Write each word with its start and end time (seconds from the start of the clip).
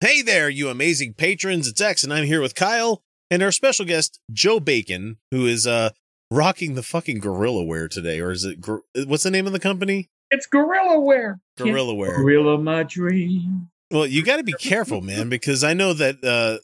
Hey 0.00 0.22
there, 0.22 0.48
you 0.48 0.68
amazing 0.68 1.14
patrons. 1.14 1.68
It's 1.68 1.80
X, 1.80 2.04
and 2.04 2.12
I'm 2.12 2.24
here 2.24 2.40
with 2.40 2.54
Kyle 2.54 3.02
and 3.30 3.42
our 3.42 3.52
special 3.52 3.86
guest, 3.86 4.20
Joe 4.32 4.60
Bacon, 4.60 5.16
who 5.30 5.46
is 5.46 5.66
uh 5.66 5.90
rocking 6.30 6.74
the 6.74 6.82
fucking 6.82 7.20
gorilla 7.20 7.64
wear 7.64 7.88
today. 7.88 8.20
Or 8.20 8.30
is 8.32 8.44
it, 8.44 8.60
gor- 8.60 8.82
what's 9.06 9.22
the 9.22 9.30
name 9.30 9.46
of 9.46 9.52
the 9.52 9.60
company? 9.60 10.10
It's 10.30 10.46
gorilla 10.46 10.98
wear. 11.00 11.40
Gorilla 11.56 11.94
wear. 11.94 12.16
Gorilla 12.16 12.58
my 12.58 12.82
dream. 12.82 13.68
Well, 13.90 14.06
you 14.06 14.24
got 14.24 14.38
to 14.38 14.42
be 14.42 14.54
careful, 14.54 15.00
man, 15.00 15.28
because 15.28 15.62
I 15.62 15.74
know 15.74 15.92
that 15.94 16.22
uh 16.24 16.58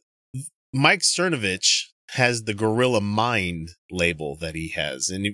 Mike 0.72 1.00
Cernovich 1.00 1.86
has 2.10 2.44
the 2.44 2.54
Gorilla 2.54 3.00
Mind 3.00 3.70
label 3.90 4.36
that 4.36 4.54
he 4.54 4.68
has. 4.70 5.08
And 5.08 5.26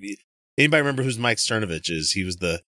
anybody 0.59 0.81
remember 0.81 1.03
who's 1.03 1.19
Mike 1.19 1.39
Cernovich 1.39 1.91
is? 1.91 2.13
He 2.13 2.25
was 2.25 2.37
the 2.37 2.63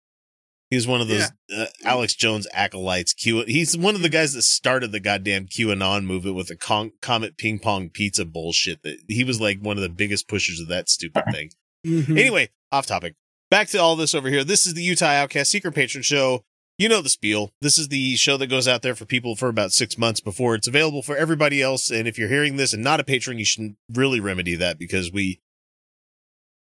he 0.70 0.76
was 0.76 0.86
one 0.86 1.00
of 1.00 1.08
those 1.08 1.30
uh, 1.54 1.66
Alex 1.84 2.14
Jones 2.14 2.46
acolytes. 2.52 3.12
Q. 3.14 3.44
He's 3.46 3.76
one 3.76 3.94
of 3.94 4.02
the 4.02 4.08
guys 4.08 4.34
that 4.34 4.42
started 4.42 4.92
the 4.92 5.00
goddamn 5.00 5.46
QAnon 5.46 6.04
movement 6.04 6.36
with 6.36 6.48
the 6.48 6.56
con- 6.56 6.92
Comet 7.00 7.36
Ping 7.38 7.58
Pong 7.58 7.88
Pizza 7.88 8.24
bullshit. 8.24 8.82
That 8.82 8.98
he 9.08 9.24
was 9.24 9.40
like 9.40 9.60
one 9.60 9.76
of 9.76 9.82
the 9.82 9.88
biggest 9.88 10.28
pushers 10.28 10.60
of 10.60 10.68
that 10.68 10.88
stupid 10.88 11.24
thing. 11.32 11.50
Mhm. 11.86 12.18
Anyway, 12.18 12.50
off 12.70 12.86
topic. 12.86 13.14
Back 13.50 13.68
to 13.68 13.78
all 13.78 13.96
this 13.96 14.14
over 14.14 14.28
here. 14.28 14.44
This 14.44 14.66
is 14.66 14.74
the 14.74 14.82
Utah 14.82 15.06
Outcast 15.06 15.50
Secret 15.50 15.72
Patron 15.74 16.02
Show. 16.02 16.44
You 16.76 16.88
know 16.88 17.00
the 17.00 17.08
spiel. 17.08 17.50
This 17.60 17.76
is 17.78 17.88
the 17.88 18.14
show 18.16 18.36
that 18.36 18.46
goes 18.48 18.68
out 18.68 18.82
there 18.82 18.94
for 18.94 19.04
people 19.04 19.34
for 19.36 19.48
about 19.48 19.72
six 19.72 19.96
months 19.98 20.20
before 20.20 20.54
it's 20.54 20.68
available 20.68 21.02
for 21.02 21.16
everybody 21.16 21.60
else. 21.62 21.90
And 21.90 22.06
if 22.06 22.18
you're 22.18 22.28
hearing 22.28 22.56
this 22.56 22.72
and 22.72 22.84
not 22.84 23.00
a 23.00 23.04
patron, 23.04 23.38
you 23.38 23.44
should 23.44 23.74
really 23.92 24.20
remedy 24.20 24.54
that 24.54 24.78
because 24.78 25.10
we 25.10 25.40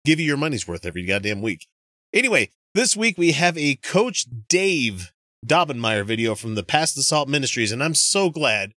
give 0.06 0.18
you 0.20 0.24
your 0.26 0.36
money's 0.38 0.66
worth 0.66 0.86
every 0.86 1.04
goddamn 1.04 1.42
week. 1.42 1.66
Anyway, 2.14 2.50
this 2.74 2.96
week 2.96 3.18
we 3.18 3.32
have 3.32 3.56
a 3.58 3.76
Coach 3.76 4.26
Dave 4.48 5.12
Daubenmire 5.44 6.04
video 6.04 6.34
from 6.34 6.54
the 6.54 6.62
Past 6.62 7.00
Salt 7.02 7.28
Ministries, 7.28 7.72
and 7.72 7.82
I'm 7.82 7.94
so 7.94 8.30
glad 8.30 8.72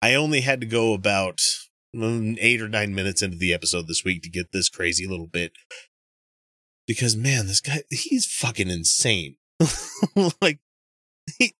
I 0.00 0.14
only 0.14 0.40
had 0.40 0.60
to 0.60 0.66
go 0.66 0.94
about 0.94 1.40
mm, 1.94 2.36
eight 2.40 2.60
or 2.60 2.68
nine 2.68 2.94
minutes 2.94 3.22
into 3.22 3.36
the 3.36 3.52
episode 3.52 3.88
this 3.88 4.04
week 4.04 4.22
to 4.22 4.30
get 4.30 4.52
this 4.52 4.68
crazy 4.68 5.06
little 5.06 5.26
bit. 5.26 5.52
Because 6.86 7.16
man, 7.16 7.46
this 7.46 7.60
guy, 7.60 7.82
he's 7.90 8.26
fucking 8.26 8.68
insane. 8.68 9.36
like, 10.40 10.58
he, 11.38 11.54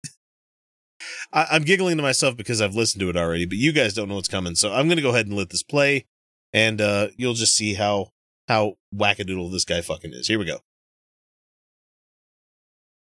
I, 1.33 1.47
I'm 1.53 1.63
giggling 1.63 1.97
to 1.97 2.03
myself 2.03 2.37
because 2.37 2.61
I've 2.61 2.75
listened 2.75 3.01
to 3.01 3.09
it 3.09 3.17
already, 3.17 3.47
but 3.47 3.59
you 3.59 3.73
guys 3.73 3.95
don't 3.95 4.09
know 4.09 4.17
what's 4.17 4.29
coming. 4.29 4.55
So 4.55 4.73
I'm 4.73 4.89
to 4.89 5.03
go 5.03 5.11
ahead 5.11 5.27
and 5.27 5.37
let 5.37 5.51
this 5.51 5.63
play 5.63 6.07
and, 6.53 6.81
uh, 6.81 7.09
you'll 7.17 7.35
just 7.35 7.55
see 7.55 7.75
how, 7.75 8.13
how 8.49 8.75
wackadoodle 8.95 9.53
this 9.53 9.65
guy 9.65 9.81
fucking 9.81 10.13
is. 10.13 10.27
Here 10.27 10.39
we 10.39 10.45
go. 10.45 10.59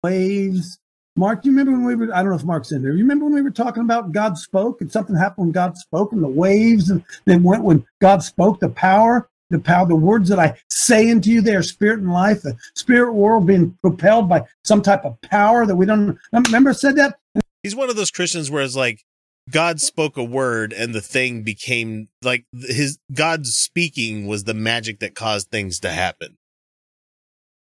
Waves. 0.04 0.80
Mark, 1.16 1.44
do 1.44 1.50
you 1.50 1.58
remember 1.58 1.72
when 1.74 1.86
we 1.86 1.96
were, 1.96 2.14
I 2.14 2.22
don't 2.22 2.32
know 2.32 2.36
if 2.36 2.44
Mark's 2.44 2.72
in 2.72 2.82
there. 2.82 2.92
You 2.92 3.04
remember 3.04 3.26
when 3.26 3.36
we 3.36 3.42
were 3.42 3.52
talking 3.52 3.84
about 3.84 4.12
God 4.12 4.38
spoke 4.38 4.82
and 4.82 4.92
something 4.92 5.16
happened 5.16 5.48
when 5.48 5.52
God 5.52 5.78
spoke 5.78 6.12
and 6.12 6.24
the 6.24 6.28
waves 6.28 6.90
and 6.90 7.04
then 7.26 7.44
went 7.44 7.64
when 7.64 7.86
God 8.02 8.24
spoke, 8.24 8.60
the 8.60 8.70
power, 8.70 9.30
the 9.52 9.60
power, 9.60 9.88
the 9.88 9.96
words 9.96 10.28
that 10.30 10.40
I 10.40 10.58
say 10.70 11.08
into 11.08 11.30
you, 11.30 11.42
they 11.42 11.56
are 11.56 11.62
spirit 11.62 12.00
and 12.00 12.12
life, 12.12 12.42
the 12.42 12.58
spirit 12.74 13.14
world 13.14 13.46
being 13.46 13.78
propelled 13.82 14.28
by 14.28 14.44
some 14.64 14.82
type 14.82 15.06
of 15.06 15.22
power 15.22 15.66
that 15.68 15.76
we 15.76 15.86
don't 15.86 16.18
remember 16.32 16.72
I 16.72 16.74
said 16.74 16.96
that? 16.96 17.20
He's 17.62 17.76
one 17.76 17.90
of 17.90 17.96
those 17.96 18.12
Christians 18.12 18.50
where 18.50 18.64
it's 18.64 18.76
like 18.76 19.04
God 19.52 19.80
spoke 19.82 20.18
a 20.18 20.24
word 20.24 20.74
and 20.74 20.96
the 20.96 21.02
thing 21.02 21.44
became 21.44 22.08
like 22.24 22.46
his 22.54 22.98
God's 23.14 23.56
speaking 23.56 24.26
was 24.26 24.46
the 24.46 24.54
magic 24.54 25.00
that 25.00 25.16
caused 25.16 25.50
things 25.50 25.80
to 25.82 25.90
happen. 25.90 26.38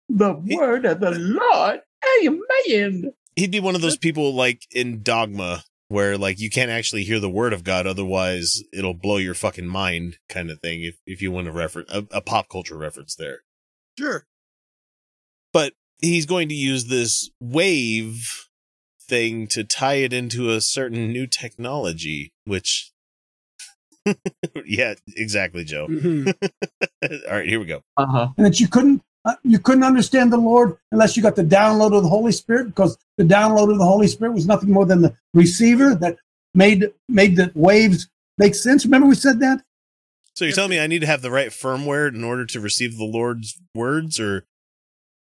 The 0.09 0.33
word 0.33 0.85
of 0.85 0.99
the 0.99 1.11
Lord. 1.11 1.81
Amen. 2.23 3.11
He'd 3.35 3.51
be 3.51 3.59
one 3.59 3.75
of 3.75 3.81
those 3.81 3.97
people 3.97 4.33
like 4.33 4.63
in 4.71 5.03
Dogma 5.03 5.63
where 5.89 6.17
like 6.17 6.39
you 6.39 6.49
can't 6.49 6.71
actually 6.71 7.03
hear 7.03 7.19
the 7.19 7.29
word 7.29 7.53
of 7.53 7.63
God 7.63 7.87
otherwise 7.87 8.61
it'll 8.73 8.93
blow 8.93 9.17
your 9.17 9.33
fucking 9.33 9.67
mind 9.67 10.17
kind 10.27 10.49
of 10.49 10.59
thing 10.59 10.83
if 10.83 10.97
if 11.05 11.21
you 11.21 11.31
want 11.31 11.45
to 11.45 11.51
reference 11.51 11.89
a, 11.91 12.05
a 12.11 12.21
pop 12.21 12.49
culture 12.49 12.77
reference 12.77 13.15
there. 13.15 13.39
Sure. 13.97 14.25
But 15.53 15.73
he's 16.01 16.25
going 16.25 16.49
to 16.49 16.55
use 16.55 16.85
this 16.85 17.29
wave 17.39 18.47
thing 19.01 19.47
to 19.47 19.63
tie 19.63 19.95
it 19.95 20.11
into 20.11 20.49
a 20.51 20.59
certain 20.61 21.11
new 21.13 21.25
technology 21.27 22.33
which 22.45 22.91
yeah, 24.65 24.93
exactly, 25.15 25.63
Joe. 25.65 25.87
Mhm. 25.87 26.33
All 27.27 27.33
right, 27.35 27.47
here 27.47 27.59
we 27.59 27.65
go. 27.65 27.81
Uh 27.97 28.05
huh. 28.05 28.27
and 28.37 28.45
that 28.45 28.59
you 28.59 28.67
couldn't 28.67 29.01
uh, 29.25 29.35
you 29.43 29.59
couldn't 29.59 29.83
understand 29.83 30.31
the 30.31 30.37
Lord 30.37 30.77
unless 30.91 31.17
you 31.17 31.23
got 31.23 31.35
the 31.35 31.43
download 31.43 31.95
of 31.95 32.03
the 32.03 32.09
Holy 32.09 32.31
Spirit, 32.31 32.67
because 32.67 32.97
the 33.17 33.23
download 33.23 33.71
of 33.71 33.77
the 33.77 33.85
Holy 33.85 34.07
Spirit 34.07 34.33
was 34.33 34.45
nothing 34.45 34.71
more 34.71 34.85
than 34.85 35.01
the 35.01 35.15
receiver 35.33 35.95
that 35.95 36.17
made 36.53 36.85
made 37.09 37.35
the 37.35 37.51
waves 37.55 38.07
make 38.37 38.55
sense. 38.55 38.85
Remember 38.85 39.07
we 39.07 39.15
said 39.15 39.39
that? 39.41 39.61
So 40.35 40.45
you're 40.45 40.53
telling 40.53 40.69
me 40.71 40.79
I 40.79 40.87
need 40.87 40.99
to 41.01 41.07
have 41.07 41.21
the 41.21 41.31
right 41.31 41.49
firmware 41.49 42.13
in 42.13 42.23
order 42.23 42.45
to 42.45 42.59
receive 42.59 42.97
the 42.97 43.03
Lord's 43.05 43.59
words, 43.73 44.19
or 44.19 44.45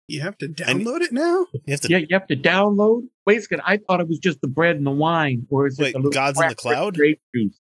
You 0.08 0.22
have 0.22 0.38
to 0.40 0.54
I 0.66 0.74
need- 0.74 0.86
download 0.88 1.02
it 1.02 1.12
now? 1.12 1.46
you 1.54 1.62
have 1.72 1.82
to? 1.82 1.90
Yeah, 1.90 1.98
you 1.98 2.08
have 2.12 2.28
to 2.28 2.36
download. 2.38 3.08
Wait 3.26 3.38
a 3.38 3.42
second. 3.42 3.62
I 3.66 3.78
thought 3.78 4.00
it 4.02 4.08
was 4.08 4.18
just 4.20 4.42
the 4.42 4.48
bread 4.48 4.76
and 4.78 4.86
the 4.88 4.92
wine, 4.92 5.46
or 5.50 5.68
is 5.68 5.78
Wait, 5.78 5.94
it 5.96 6.02
the 6.02 6.10
God's 6.10 6.42
in 6.42 6.48
the 6.50 6.56
cloud? 6.56 6.96
grape 6.96 7.22
juice? 7.36 7.60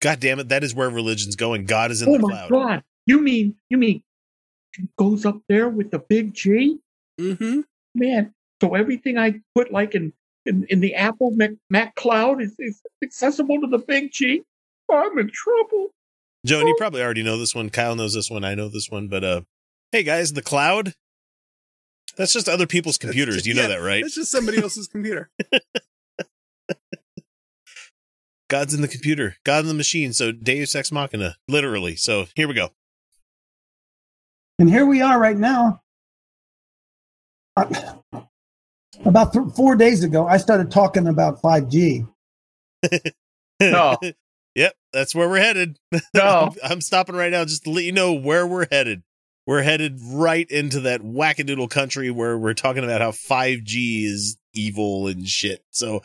God 0.00 0.18
damn 0.18 0.40
it! 0.40 0.48
That 0.48 0.64
is 0.64 0.74
where 0.74 0.90
religion's 0.90 1.36
going. 1.36 1.64
God 1.66 1.90
is 1.92 2.02
in 2.02 2.08
Oh 2.08 2.12
the 2.14 2.18
my 2.20 2.28
cloud. 2.46 2.50
God! 2.50 2.82
You 3.06 3.20
mean 3.20 3.54
you 3.70 3.76
mean 3.78 4.02
goes 4.98 5.24
up 5.26 5.40
there 5.48 5.68
with 5.68 5.90
the 5.90 5.98
big 5.98 6.34
G? 6.34 6.78
Mm-hmm. 7.20 7.60
Man, 7.94 8.32
so 8.62 8.74
everything 8.74 9.18
I 9.18 9.40
put 9.54 9.72
like 9.72 9.94
in 9.94 10.12
in, 10.46 10.66
in 10.68 10.80
the 10.80 10.94
Apple 10.94 11.30
Mac, 11.32 11.50
Mac 11.70 11.94
Cloud 11.94 12.42
is, 12.42 12.54
is 12.58 12.80
accessible 13.02 13.60
to 13.60 13.66
the 13.66 13.78
big 13.78 14.10
G. 14.12 14.42
I'm 14.90 15.18
in 15.18 15.30
trouble. 15.32 15.90
Joe, 16.44 16.58
and 16.60 16.68
you 16.68 16.74
probably 16.76 17.00
already 17.02 17.22
know 17.22 17.38
this 17.38 17.54
one. 17.54 17.70
Kyle 17.70 17.94
knows 17.94 18.14
this 18.14 18.30
one. 18.30 18.44
I 18.44 18.54
know 18.54 18.68
this 18.68 18.90
one. 18.90 19.08
But 19.08 19.24
uh, 19.24 19.42
hey 19.92 20.02
guys, 20.02 20.32
the 20.32 20.42
cloud. 20.42 20.94
That's 22.16 22.32
just 22.32 22.48
other 22.48 22.66
people's 22.66 22.98
computers. 22.98 23.46
You 23.46 23.54
know 23.54 23.62
Yeah, 23.62 23.68
that, 23.68 23.80
right? 23.82 24.04
It's 24.04 24.14
just 24.16 24.30
somebody 24.30 24.58
else's 24.58 24.86
computer. 24.86 25.30
God's 28.50 28.74
in 28.74 28.82
the 28.82 28.88
computer. 28.88 29.36
God 29.44 29.60
in 29.60 29.68
the 29.68 29.74
machine. 29.74 30.12
So 30.12 30.30
Deus 30.30 30.74
ex 30.74 30.92
machina, 30.92 31.36
literally. 31.48 31.96
So 31.96 32.26
here 32.36 32.46
we 32.46 32.52
go. 32.52 32.68
And 34.62 34.70
here 34.70 34.86
we 34.86 35.02
are 35.02 35.18
right 35.18 35.36
now. 35.36 35.82
About 39.04 39.32
th- 39.32 39.46
four 39.56 39.74
days 39.74 40.04
ago, 40.04 40.24
I 40.28 40.36
started 40.36 40.70
talking 40.70 41.08
about 41.08 41.42
5G. 41.42 42.06
No. 43.60 43.96
yep, 44.54 44.74
that's 44.92 45.16
where 45.16 45.28
we're 45.28 45.40
headed. 45.40 45.80
No. 46.14 46.54
I'm 46.62 46.80
stopping 46.80 47.16
right 47.16 47.32
now 47.32 47.44
just 47.44 47.64
to 47.64 47.70
let 47.70 47.82
you 47.82 47.90
know 47.90 48.12
where 48.12 48.46
we're 48.46 48.68
headed. 48.70 49.02
We're 49.48 49.62
headed 49.62 49.98
right 50.00 50.48
into 50.48 50.78
that 50.82 51.00
wackadoodle 51.00 51.68
country 51.68 52.12
where 52.12 52.38
we're 52.38 52.54
talking 52.54 52.84
about 52.84 53.00
how 53.00 53.10
5G 53.10 54.04
is 54.04 54.36
evil 54.54 55.08
and 55.08 55.26
shit. 55.26 55.64
So, 55.70 56.02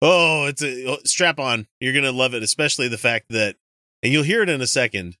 oh, 0.00 0.46
it's 0.46 0.62
a 0.62 0.92
oh, 0.92 0.98
strap 1.04 1.38
on. 1.38 1.66
You're 1.78 1.92
going 1.92 2.06
to 2.06 2.12
love 2.12 2.32
it, 2.32 2.42
especially 2.42 2.88
the 2.88 2.96
fact 2.96 3.26
that, 3.28 3.56
and 4.02 4.14
you'll 4.14 4.22
hear 4.22 4.42
it 4.42 4.48
in 4.48 4.62
a 4.62 4.66
second, 4.66 5.18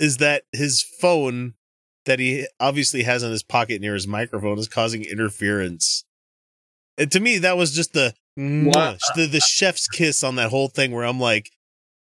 is 0.00 0.16
that 0.16 0.42
his 0.50 0.82
phone 0.82 1.54
that 2.06 2.18
he 2.18 2.46
obviously 2.58 3.02
has 3.02 3.22
in 3.22 3.30
his 3.30 3.42
pocket 3.42 3.80
near 3.80 3.94
his 3.94 4.06
microphone 4.06 4.58
is 4.58 4.68
causing 4.68 5.04
interference. 5.04 6.04
And 6.98 7.10
to 7.12 7.20
me, 7.20 7.38
that 7.38 7.56
was 7.56 7.74
just 7.74 7.92
the, 7.92 8.14
Wow. 8.36 8.96
the, 9.16 9.26
the 9.26 9.40
chef's 9.40 9.86
kiss 9.88 10.24
on 10.24 10.36
that 10.36 10.50
whole 10.50 10.68
thing 10.68 10.92
where 10.92 11.04
I'm 11.04 11.20
like, 11.20 11.50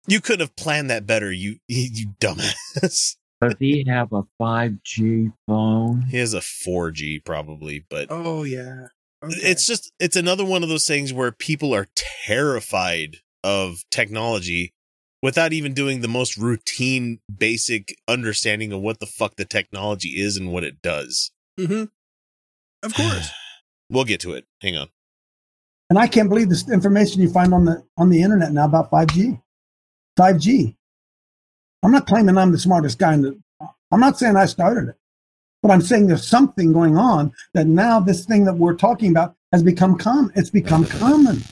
you 0.09 0.21
couldn't 0.21 0.41
have 0.41 0.57
planned 0.57 0.91
that 0.91 1.07
better, 1.07 1.31
you 1.31 1.57
you 1.69 2.09
dumbass. 2.21 2.55
Does 3.41 3.55
he 3.59 3.85
have 3.89 4.13
a 4.13 4.23
5G 4.41 5.33
phone? 5.47 6.03
He 6.03 6.17
has 6.19 6.33
a 6.35 6.41
4G 6.41 7.25
probably, 7.25 7.85
but 7.89 8.07
Oh 8.11 8.45
yeah. 8.45 8.87
Okay. 9.23 9.35
it's 9.41 9.67
just 9.67 9.93
it's 10.01 10.17
another 10.17 10.45
one 10.45 10.63
of 10.63 10.69
those 10.69 10.87
things 10.87 11.13
where 11.13 11.31
people 11.33 11.75
are 11.75 11.87
terrified 12.27 13.19
of 13.45 13.85
technology 13.91 14.73
without 15.23 15.53
even 15.53 15.73
doing 15.73 16.01
the 16.01 16.09
most 16.09 16.37
routine 16.37 17.21
basic 17.35 17.97
understanding 18.09 18.73
of 18.73 18.81
what 18.81 19.01
the 19.01 19.07
fuck 19.07 19.37
the 19.37 19.45
technology 19.45 20.11
is 20.21 20.37
and 20.37 20.53
what 20.53 20.65
it 20.65 20.83
does. 20.83 21.31
Mhm. 21.59 21.91
Of 22.83 22.95
course. 22.95 23.31
We'll 23.91 24.05
get 24.05 24.21
to 24.21 24.33
it. 24.33 24.47
Hang 24.63 24.75
on. 24.79 24.89
And 25.91 25.99
I 25.99 26.07
can't 26.07 26.31
believe 26.31 26.49
this 26.49 26.67
information 26.71 27.21
you 27.21 27.29
find 27.29 27.53
on 27.53 27.67
the 27.67 27.85
on 27.99 28.09
the 28.09 28.23
internet 28.23 28.51
now 28.51 28.65
about 28.65 28.91
5G. 28.91 29.39
5G. 30.19 30.75
I'm 31.83 31.91
not 31.93 32.07
claiming 32.07 32.39
I'm 32.39 32.53
the 32.53 32.59
smartest 32.59 32.99
guy 32.99 33.13
in 33.13 33.21
the 33.21 33.39
I'm 33.91 34.01
not 34.01 34.19
saying 34.19 34.37
I 34.37 34.47
started 34.47 34.89
it. 34.89 34.95
But 35.61 35.73
I'm 35.73 35.83
saying 35.83 36.07
there's 36.07 36.27
something 36.27 36.73
going 36.73 36.97
on 36.97 37.33
that 37.53 37.67
now 37.67 38.01
this 38.01 38.25
thing 38.25 38.47
that 38.47 38.55
we're 38.57 38.75
talking 38.75 39.11
about 39.11 39.37
has 39.53 39.63
become 39.63 39.99
common. 39.99 40.33
It's 40.35 40.49
become 40.49 40.87
common. 41.01 41.43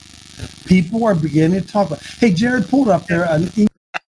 People 0.66 1.04
are 1.04 1.14
beginning 1.14 1.60
to 1.60 1.66
talk 1.66 1.88
about. 1.88 2.02
Hey, 2.02 2.32
Jared 2.32 2.68
pulled 2.68 2.88
up 2.88 3.06
there 3.06 3.24
an 3.24 3.50
e- 3.56 3.66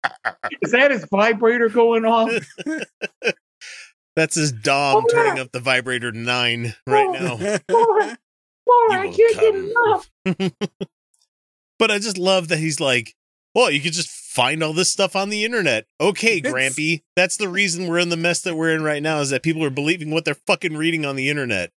Is 0.63 0.73
that 0.73 0.91
his 0.91 1.05
vibrator 1.11 1.69
going 1.69 2.05
off? 2.05 2.31
That's 4.17 4.35
his 4.35 4.53
Dom 4.53 5.05
Oh, 5.05 5.07
turning 5.13 5.39
up 5.41 5.53
the 5.53 5.61
vibrator 5.61 6.11
to 6.11 6.19
nine 6.19 6.75
right 6.87 7.11
now. 7.13 7.37
Laura, 7.69 8.19
Laura, 8.67 8.93
I 9.01 9.13
can't 9.15 9.41
get 9.41 9.55
enough. 9.55 10.53
But 11.79 11.91
I 11.91 11.99
just 11.99 12.17
love 12.17 12.49
that 12.49 12.59
he's 12.59 12.81
like, 12.81 13.15
well, 13.55 13.71
you 13.71 13.81
could 13.81 13.93
just 13.93 14.09
find 14.09 14.63
all 14.63 14.73
this 14.73 14.91
stuff 14.91 15.15
on 15.17 15.29
the 15.29 15.45
internet. 15.45 15.85
Okay, 16.01 16.39
It's- 16.39 16.53
Grampy. 16.53 17.03
That's 17.15 17.37
the 17.37 17.49
reason 17.49 17.87
we're 17.89 17.99
in 17.99 18.09
the 18.09 18.17
mess 18.17 18.41
that 18.43 18.55
we're 18.57 18.75
in 18.75 18.83
right 18.83 19.03
now 19.03 19.21
is 19.21 19.31
that 19.31 19.43
people 19.43 19.63
are 19.65 19.71
believing 19.71 20.11
what 20.11 20.25
they're 20.25 20.35
fucking 20.47 20.77
reading 20.77 21.05
on 21.05 21.17
the 21.17 21.29
internet. 21.29 21.71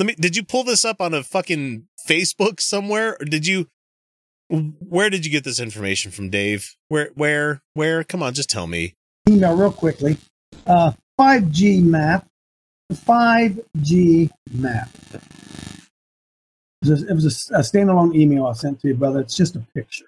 Let 0.00 0.06
me 0.06 0.14
did 0.14 0.34
you 0.34 0.42
pull 0.42 0.64
this 0.64 0.82
up 0.82 0.98
on 1.02 1.12
a 1.12 1.22
fucking 1.22 1.86
Facebook 2.08 2.58
somewhere? 2.58 3.18
Or 3.20 3.26
did 3.26 3.46
you 3.46 3.66
where 4.48 5.10
did 5.10 5.26
you 5.26 5.30
get 5.30 5.44
this 5.44 5.60
information 5.60 6.10
from, 6.10 6.30
Dave? 6.30 6.74
Where 6.88 7.10
where 7.16 7.60
where? 7.74 8.02
Come 8.02 8.22
on, 8.22 8.32
just 8.32 8.48
tell 8.48 8.66
me. 8.66 8.94
email 9.28 9.54
real 9.54 9.70
quickly. 9.70 10.16
Uh, 10.66 10.92
5G 11.20 11.82
map. 11.82 12.26
5G 12.90 14.30
map. 14.54 14.88
It 15.12 16.88
was, 16.88 17.02
a, 17.02 17.06
it 17.08 17.14
was 17.14 17.50
a, 17.50 17.56
a 17.56 17.60
standalone 17.60 18.14
email 18.16 18.46
I 18.46 18.54
sent 18.54 18.80
to 18.80 18.88
you, 18.88 18.94
brother. 18.94 19.20
It's 19.20 19.36
just 19.36 19.54
a 19.54 19.60
picture. 19.74 20.06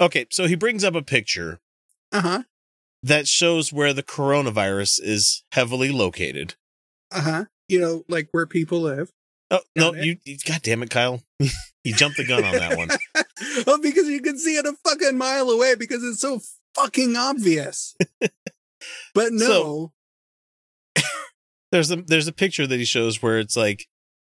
Okay, 0.00 0.24
so 0.30 0.46
he 0.46 0.54
brings 0.54 0.82
up 0.82 0.94
a 0.94 1.02
picture 1.02 1.60
Uh 2.10 2.20
huh. 2.22 2.42
that 3.02 3.28
shows 3.28 3.70
where 3.70 3.92
the 3.92 4.02
coronavirus 4.02 4.98
is 5.02 5.44
heavily 5.52 5.90
located. 5.90 6.54
Uh 7.12 7.20
huh. 7.20 7.44
You 7.68 7.80
know, 7.80 8.04
like 8.08 8.28
where 8.32 8.46
people 8.46 8.80
live. 8.80 9.12
Oh 9.50 9.60
no, 9.76 9.92
it. 9.92 10.04
you, 10.04 10.16
you 10.24 10.36
god 10.46 10.62
damn 10.62 10.82
it, 10.82 10.90
Kyle. 10.90 11.22
you 11.38 11.94
jumped 11.94 12.16
the 12.16 12.24
gun 12.24 12.44
on 12.44 12.52
that 12.52 12.76
one. 12.76 12.88
oh, 13.66 13.78
because 13.80 14.08
you 14.08 14.20
can 14.20 14.38
see 14.38 14.56
it 14.56 14.66
a 14.66 14.74
fucking 14.84 15.18
mile 15.18 15.50
away 15.50 15.74
because 15.74 16.02
it's 16.02 16.20
so 16.20 16.40
fucking 16.74 17.16
obvious. 17.16 17.96
but 19.14 19.32
no. 19.32 19.92
There's 21.72 21.90
a 21.90 21.96
there's 21.96 22.28
a 22.28 22.32
picture 22.32 22.68
that 22.68 22.78
he 22.78 22.84
shows 22.84 23.20
where 23.20 23.38
it's 23.38 23.56
like 23.56 23.88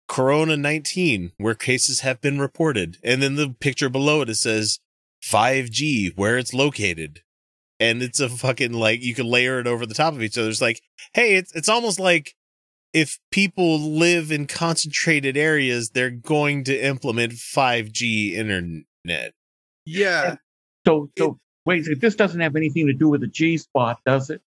Corona 0.08 0.56
19 0.56 1.32
where 1.36 1.54
cases 1.54 2.00
have 2.00 2.20
been 2.22 2.38
reported 2.38 2.96
and 3.02 3.22
then 3.22 3.34
the 3.34 3.50
picture 3.50 3.90
below 3.90 4.22
it 4.22 4.30
it 4.30 4.36
says 4.36 4.78
5G 5.22 6.16
where 6.16 6.38
it's 6.38 6.54
located. 6.54 7.20
And 7.80 8.02
it's 8.02 8.20
a 8.20 8.28
fucking 8.28 8.72
like 8.72 9.02
you 9.02 9.14
can 9.14 9.26
layer 9.26 9.58
it 9.58 9.66
over 9.66 9.84
the 9.84 9.94
top 9.94 10.14
of 10.14 10.22
each 10.22 10.38
other. 10.38 10.48
It's 10.48 10.62
like, 10.62 10.80
hey, 11.12 11.34
it's 11.34 11.54
it's 11.54 11.68
almost 11.68 12.00
like 12.00 12.34
if 12.94 13.18
people 13.32 13.78
live 13.78 14.30
in 14.30 14.46
concentrated 14.46 15.36
areas, 15.36 15.90
they're 15.90 16.10
going 16.10 16.64
to 16.64 16.86
implement 16.86 17.32
5G 17.32 18.32
internet. 18.32 19.34
yeah. 19.84 20.36
So, 20.86 21.10
so 21.18 21.38
wait, 21.66 21.80
a 21.80 21.84
second, 21.84 22.00
this 22.00 22.14
doesn't 22.14 22.40
have 22.40 22.56
anything 22.56 22.86
to 22.86 22.92
do 22.92 23.08
with 23.08 23.20
the 23.22 23.26
G 23.26 23.58
spot, 23.58 23.98
does 24.06 24.30
it? 24.30 24.40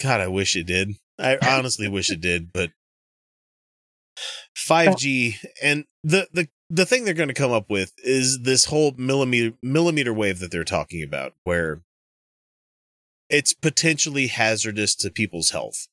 God, 0.00 0.20
I 0.20 0.28
wish 0.28 0.54
it 0.54 0.66
did. 0.66 0.94
I 1.18 1.38
honestly 1.42 1.88
wish 1.88 2.10
it 2.10 2.20
did, 2.20 2.52
but 2.52 2.70
5G 4.56 5.36
and 5.62 5.84
the 6.04 6.28
the 6.32 6.48
the 6.68 6.86
thing 6.86 7.04
they're 7.04 7.14
going 7.14 7.28
to 7.28 7.34
come 7.34 7.52
up 7.52 7.70
with 7.70 7.92
is 7.98 8.40
this 8.42 8.66
whole 8.66 8.92
millimeter 8.96 9.56
millimeter 9.62 10.12
wave 10.12 10.38
that 10.40 10.50
they're 10.50 10.64
talking 10.64 11.02
about 11.02 11.34
where 11.44 11.82
it's 13.28 13.54
potentially 13.54 14.26
hazardous 14.26 14.94
to 14.96 15.10
people's 15.10 15.50
health. 15.50 15.86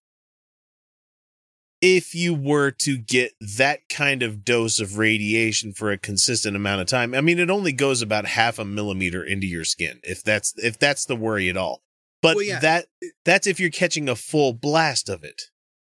If 1.80 2.16
you 2.16 2.34
were 2.34 2.72
to 2.72 2.98
get 2.98 3.34
that 3.58 3.88
kind 3.88 4.24
of 4.24 4.44
dose 4.44 4.80
of 4.80 4.98
radiation 4.98 5.74
for 5.74 5.92
a 5.92 5.98
consistent 5.98 6.56
amount 6.56 6.82
of 6.82 6.88
time, 6.88 7.14
I 7.14 7.22
mean 7.22 7.38
it 7.38 7.52
only 7.52 7.72
goes 7.72 8.02
about 8.02 8.26
half 8.26 8.58
a 8.58 8.66
millimeter 8.66 9.24
into 9.24 9.46
your 9.46 9.64
skin 9.64 10.00
if 10.04 10.24
that's 10.24 10.54
if 10.58 10.80
that's 10.80 11.06
the 11.06 11.16
worry 11.16 11.50
at 11.50 11.58
all. 11.58 11.84
But 12.22 12.36
Well, 12.38 12.46
yeah. 12.46 12.60
that 12.60 12.88
that's 13.26 13.46
if 13.46 13.60
you're 13.60 13.70
catching 13.70 14.10
a 14.10 14.16
full 14.16 14.54
blast 14.54 15.08
of 15.08 15.24
it. 15.24 15.44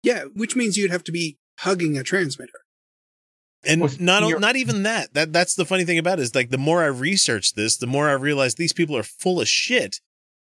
Yeah. 0.02 0.24
Which 0.34 0.56
means 0.56 0.76
you'd 0.76 0.90
have 0.90 1.04
to 1.04 1.12
be 1.12 1.38
hugging 1.60 1.96
a 1.96 2.02
transmitter. 2.02 2.60
And 3.64 3.80
Was 3.80 4.00
not 4.00 4.40
not 4.40 4.56
even 4.56 4.82
that. 4.82 5.14
That 5.14 5.32
that's 5.32 5.54
the 5.54 5.64
funny 5.64 5.84
thing 5.84 5.98
about 5.98 6.18
it 6.18 6.22
is 6.22 6.34
like 6.34 6.50
the 6.50 6.58
more 6.58 6.82
I 6.82 6.86
research 6.86 7.54
this, 7.54 7.76
the 7.76 7.86
more 7.86 8.08
I 8.08 8.12
realize 8.12 8.56
these 8.56 8.72
people 8.72 8.96
are 8.96 9.02
full 9.04 9.40
of 9.40 9.48
shit. 9.48 10.00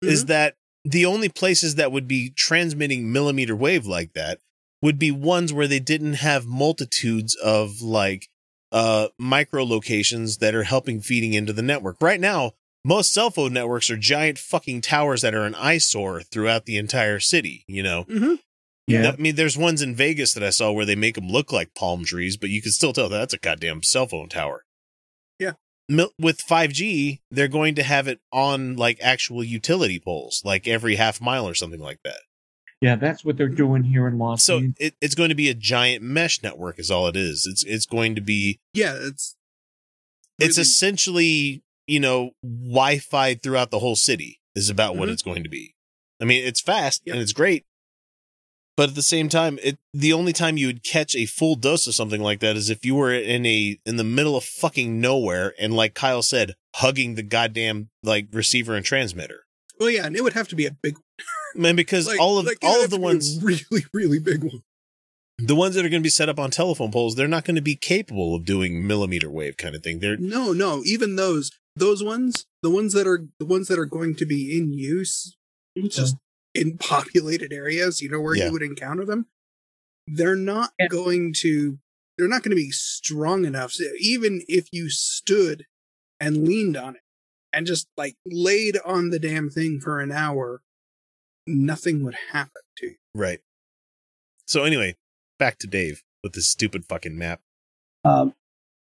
Is 0.04 0.26
Mhm. 0.26 0.28
that 0.28 0.56
the 0.86 1.06
only 1.06 1.30
places 1.30 1.76
that 1.76 1.92
would 1.92 2.08
be 2.08 2.30
transmitting 2.30 3.12
millimeter 3.12 3.56
wave 3.56 3.86
like 3.88 4.14
that 4.14 4.40
would 4.84 5.00
be 5.00 5.12
ones 5.12 5.54
where 5.54 5.68
they 5.68 5.80
didn't 5.80 6.16
have 6.16 6.46
multitudes 6.46 7.36
of 7.36 7.82
like 7.82 8.28
uh 8.74 9.08
micro 9.18 9.64
locations 9.64 10.40
that 10.40 10.54
are 10.54 10.64
helping 10.64 11.00
feeding 11.00 11.34
into 11.34 11.54
the 11.54 11.62
network. 11.62 11.98
Right 12.02 12.20
now, 12.20 12.52
most 12.84 13.14
cell 13.14 13.30
phone 13.30 13.54
networks 13.54 13.90
are 13.90 13.96
giant 13.98 14.38
fucking 14.38 14.82
towers 14.82 15.22
that 15.22 15.34
are 15.34 15.46
an 15.46 15.56
eyesore 15.56 16.22
throughout 16.22 16.66
the 16.66 16.76
entire 16.78 17.20
city, 17.22 17.64
you 17.66 17.82
know. 17.82 18.04
Mhm. 18.04 18.40
Yeah. 18.86 19.12
I 19.12 19.16
mean, 19.16 19.36
there's 19.36 19.58
ones 19.58 19.82
in 19.82 19.96
Vegas 19.96 20.34
that 20.34 20.44
I 20.44 20.50
saw 20.50 20.74
where 20.74 20.86
they 20.86 20.96
make 20.96 21.16
them 21.16 21.30
look 21.30 21.54
like 21.54 21.74
palm 21.74 22.04
trees, 22.04 22.36
but 22.36 22.50
you 22.50 22.62
can 22.62 22.74
still 22.74 22.92
tell 22.92 23.08
that's 23.08 23.34
a 23.34 23.38
goddamn 23.38 23.84
cell 23.84 24.08
phone 24.08 24.28
tower. 24.28 24.66
Yeah. 25.40 25.54
With 26.20 26.42
5G, 26.42 27.22
they're 27.32 27.48
going 27.48 27.76
to 27.76 27.84
have 27.84 28.10
it 28.10 28.20
on 28.34 28.76
like 28.76 29.00
actual 29.02 29.42
utility 29.44 30.02
poles, 30.04 30.42
like 30.44 30.68
every 30.68 30.96
half 30.96 31.22
mile 31.22 31.48
or 31.48 31.54
something 31.54 31.80
like 31.80 32.00
that. 32.04 32.20
Yeah, 32.84 32.98
that's 32.98 33.24
what 33.24 33.38
they're 33.38 33.48
doing 33.48 33.84
here 33.84 34.08
in 34.10 34.18
Los 34.18 34.44
So 34.44 34.58
Angeles. 34.58 34.76
it, 34.80 34.96
it's 35.00 35.16
going 35.16 35.30
to 35.30 35.36
be 35.36 35.48
a 35.50 35.54
giant 35.54 36.04
mesh 36.04 36.44
network, 36.44 36.80
is 36.80 36.92
all 36.92 37.08
it 37.08 37.16
is. 37.16 37.48
It's 37.50 37.64
it's 37.64 37.86
going 37.86 38.14
to 38.16 38.22
be 38.22 38.60
Yeah. 38.74 38.96
It's. 39.00 39.36
it's 40.38 40.58
really- 40.58 40.62
essentially 40.64 41.64
you 41.88 42.00
know 42.02 42.32
Wi-Fi 42.44 43.36
throughout 43.36 43.72
the 43.72 43.80
whole 43.80 43.96
city 43.96 44.40
is 44.56 44.70
about 44.70 44.98
what 44.98 45.08
Mhm. 45.08 45.14
it's 45.14 45.22
going 45.24 45.44
to 45.44 45.50
be. 45.50 45.76
I 46.22 46.26
mean, 46.26 46.44
it's 46.46 46.60
fast 46.62 47.02
Yep. 47.06 47.14
and 47.16 47.22
it's 47.22 47.32
great, 47.34 47.64
but 48.76 48.90
at 48.90 48.96
the 48.96 49.02
same 49.02 49.30
time, 49.30 49.60
it 49.64 49.78
the 49.94 50.12
only 50.14 50.34
time 50.34 50.58
you 50.58 50.68
would 50.68 50.84
catch 50.84 51.16
a 51.16 51.26
full 51.26 51.56
dose 51.56 51.88
of 51.88 51.96
something 51.96 52.22
like 52.22 52.40
that 52.42 52.58
is 52.58 52.70
if 52.70 52.84
you 52.86 52.96
were 52.96 53.14
in 53.14 53.46
a 53.46 53.80
in 53.86 53.96
the 53.96 54.04
middle 54.04 54.36
of 54.36 54.44
fucking 54.44 55.00
nowhere 55.00 55.54
and 55.58 55.74
like 55.74 55.94
Kyle 55.94 56.22
said, 56.22 56.56
hugging 56.76 57.16
the 57.16 57.24
goddamn 57.24 57.90
like 58.04 58.28
receiver 58.34 58.76
and 58.76 58.86
transmitter. 58.86 59.46
Well, 59.80 59.90
yeah, 59.90 60.06
and 60.06 60.16
it 60.16 60.24
would 60.24 60.34
have 60.34 60.48
to 60.50 60.56
be 60.56 60.66
a 60.66 60.72
big. 60.72 60.98
Man, 61.56 61.76
because 61.76 62.08
Like, 62.08 62.20
all 62.20 62.38
of 62.40 62.46
like, 62.46 62.58
all 62.64 62.78
would 62.78 62.86
of 62.86 62.90
the 62.92 62.98
have 63.00 63.20
to 63.20 63.30
be 63.40 63.46
a 63.46 63.50
ones 63.50 63.70
really, 63.72 63.86
really 63.94 64.20
big 64.20 64.44
one. 64.44 64.64
the 65.40 65.56
ones 65.56 65.76
that 65.76 65.86
are 65.86 65.90
going 65.90 66.02
to 66.02 66.06
be 66.06 66.10
set 66.10 66.30
up 66.30 66.40
on 66.40 66.52
telephone 66.52 66.92
poles, 66.92 67.16
they're 67.16 67.28
not 67.28 67.46
going 67.46 67.56
to 67.56 67.62
be 67.62 67.76
capable 67.76 68.36
of 68.36 68.46
doing 68.46 68.86
millimeter 68.86 69.30
wave 69.30 69.58
kind 69.58 69.76
of 69.76 69.84
thing. 69.84 70.00
They're 70.00 70.18
No, 70.18 70.54
no, 70.54 70.82
even 70.86 71.16
those 71.16 71.52
those 71.76 72.04
ones, 72.04 72.46
the 72.62 72.70
ones 72.70 72.94
that 72.94 73.08
are 73.08 73.26
the 73.40 73.46
ones 73.46 73.68
that 73.68 73.80
are 73.80 73.86
going 73.86 74.16
to 74.16 74.26
be 74.26 74.56
in 74.58 74.72
use, 74.74 75.36
just 75.88 76.16
in 76.54 76.78
populated 76.78 77.52
areas, 77.52 78.00
you 78.02 78.10
know, 78.10 78.22
where 78.22 78.36
Yeah. 78.36 78.46
you 78.48 78.52
would 78.54 78.62
encounter 78.62 79.06
them, 79.06 79.26
they're 80.08 80.36
not 80.36 80.72
Yeah. 80.80 80.88
going 80.88 81.34
to 81.40 81.80
they're 82.18 82.28
not 82.28 82.44
going 82.44 82.52
to 82.52 82.56
be 82.64 82.70
strong 82.70 83.44
enough. 83.44 83.72
So 83.72 83.86
even 84.00 84.44
if 84.48 84.68
you 84.72 84.92
stood 84.92 85.66
and 86.20 86.48
leaned 86.48 86.78
on 86.78 86.96
it 86.96 87.02
and 87.52 87.66
just 87.66 87.88
like 87.98 88.16
laid 88.24 88.78
on 88.86 89.10
the 89.10 89.18
damn 89.18 89.50
thing 89.50 89.80
for 89.82 90.00
an 90.00 90.12
hour, 90.12 90.62
nothing 91.48 92.04
would 92.04 92.16
happen 92.32 92.62
to 92.78 92.88
you. 92.88 92.96
right. 93.14 93.40
So 94.46 94.64
anyway, 94.64 94.96
back 95.40 95.58
to 95.60 95.68
Dave 95.68 96.04
with 96.22 96.34
this 96.34 96.52
stupid 96.52 96.86
fucking 96.86 97.18
map. 97.18 97.42
Um, 98.04 98.34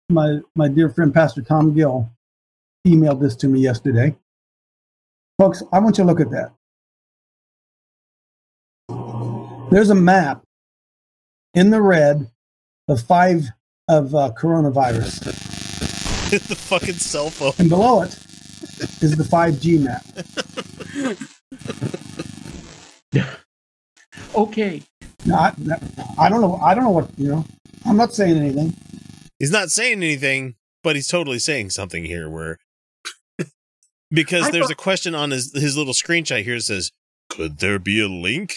my 0.09 0.41
my 0.55 0.69
dear 0.69 0.89
friend 0.89 1.13
Pastor 1.13 1.43
Tom 1.43 1.75
Gill 1.75 2.09
emailed 2.87 3.21
this 3.21 3.37
to 3.37 3.49
me 3.49 3.61
yesterday. 3.61 4.17
Folks, 5.39 5.63
I 5.73 5.79
want 5.81 5.99
you 5.99 6.05
to 6.05 6.09
look 6.09 6.21
at 6.21 6.31
that. 6.31 6.53
There's 9.71 9.91
a 9.91 9.95
map 9.95 10.43
in 11.55 11.71
the 11.71 11.81
red 11.81 12.31
of 12.89 13.01
five 13.01 13.45
of 13.89 14.15
uh, 14.15 14.33
coronavirus, 14.37 15.21
the 16.31 16.55
fucking 16.55 16.95
cell 16.95 17.31
phone. 17.31 17.53
and 17.59 17.69
below 17.69 18.03
it 18.03 18.15
is 19.03 19.17
the 19.17 19.25
5G 19.25 19.81
map. 19.83 20.05
okay. 24.35 24.83
Now, 25.27 25.39
I, 25.39 25.53
I 26.19 26.29
don't 26.29 26.41
know. 26.41 26.57
I 26.57 26.75
don't 26.75 26.85
know 26.85 26.91
what 26.91 27.11
you 27.19 27.29
know. 27.29 27.45
I'm 27.85 27.97
not 27.97 28.15
saying 28.15 28.37
anything. 28.39 28.75
He's 29.39 29.51
not 29.51 29.71
saying 29.71 29.99
anything, 30.03 30.55
but 30.83 30.97
he's 30.97 31.09
totally 31.09 31.39
saying 31.39 31.71
something 31.71 32.05
here 32.05 32.29
where 32.29 32.59
because 34.11 34.45
I 34.47 34.51
there's 34.51 34.67
thought- 34.67 34.73
a 34.73 34.77
question 34.77 35.15
on 35.15 35.31
his 35.31 35.53
his 35.55 35.77
little 35.77 35.95
screenshot 35.95 36.43
here 36.45 36.57
that 36.57 36.63
says, 36.63 36.91
Could 37.29 37.59
there 37.59 37.79
be 37.79 38.01
a 38.01 38.09
link? 38.09 38.55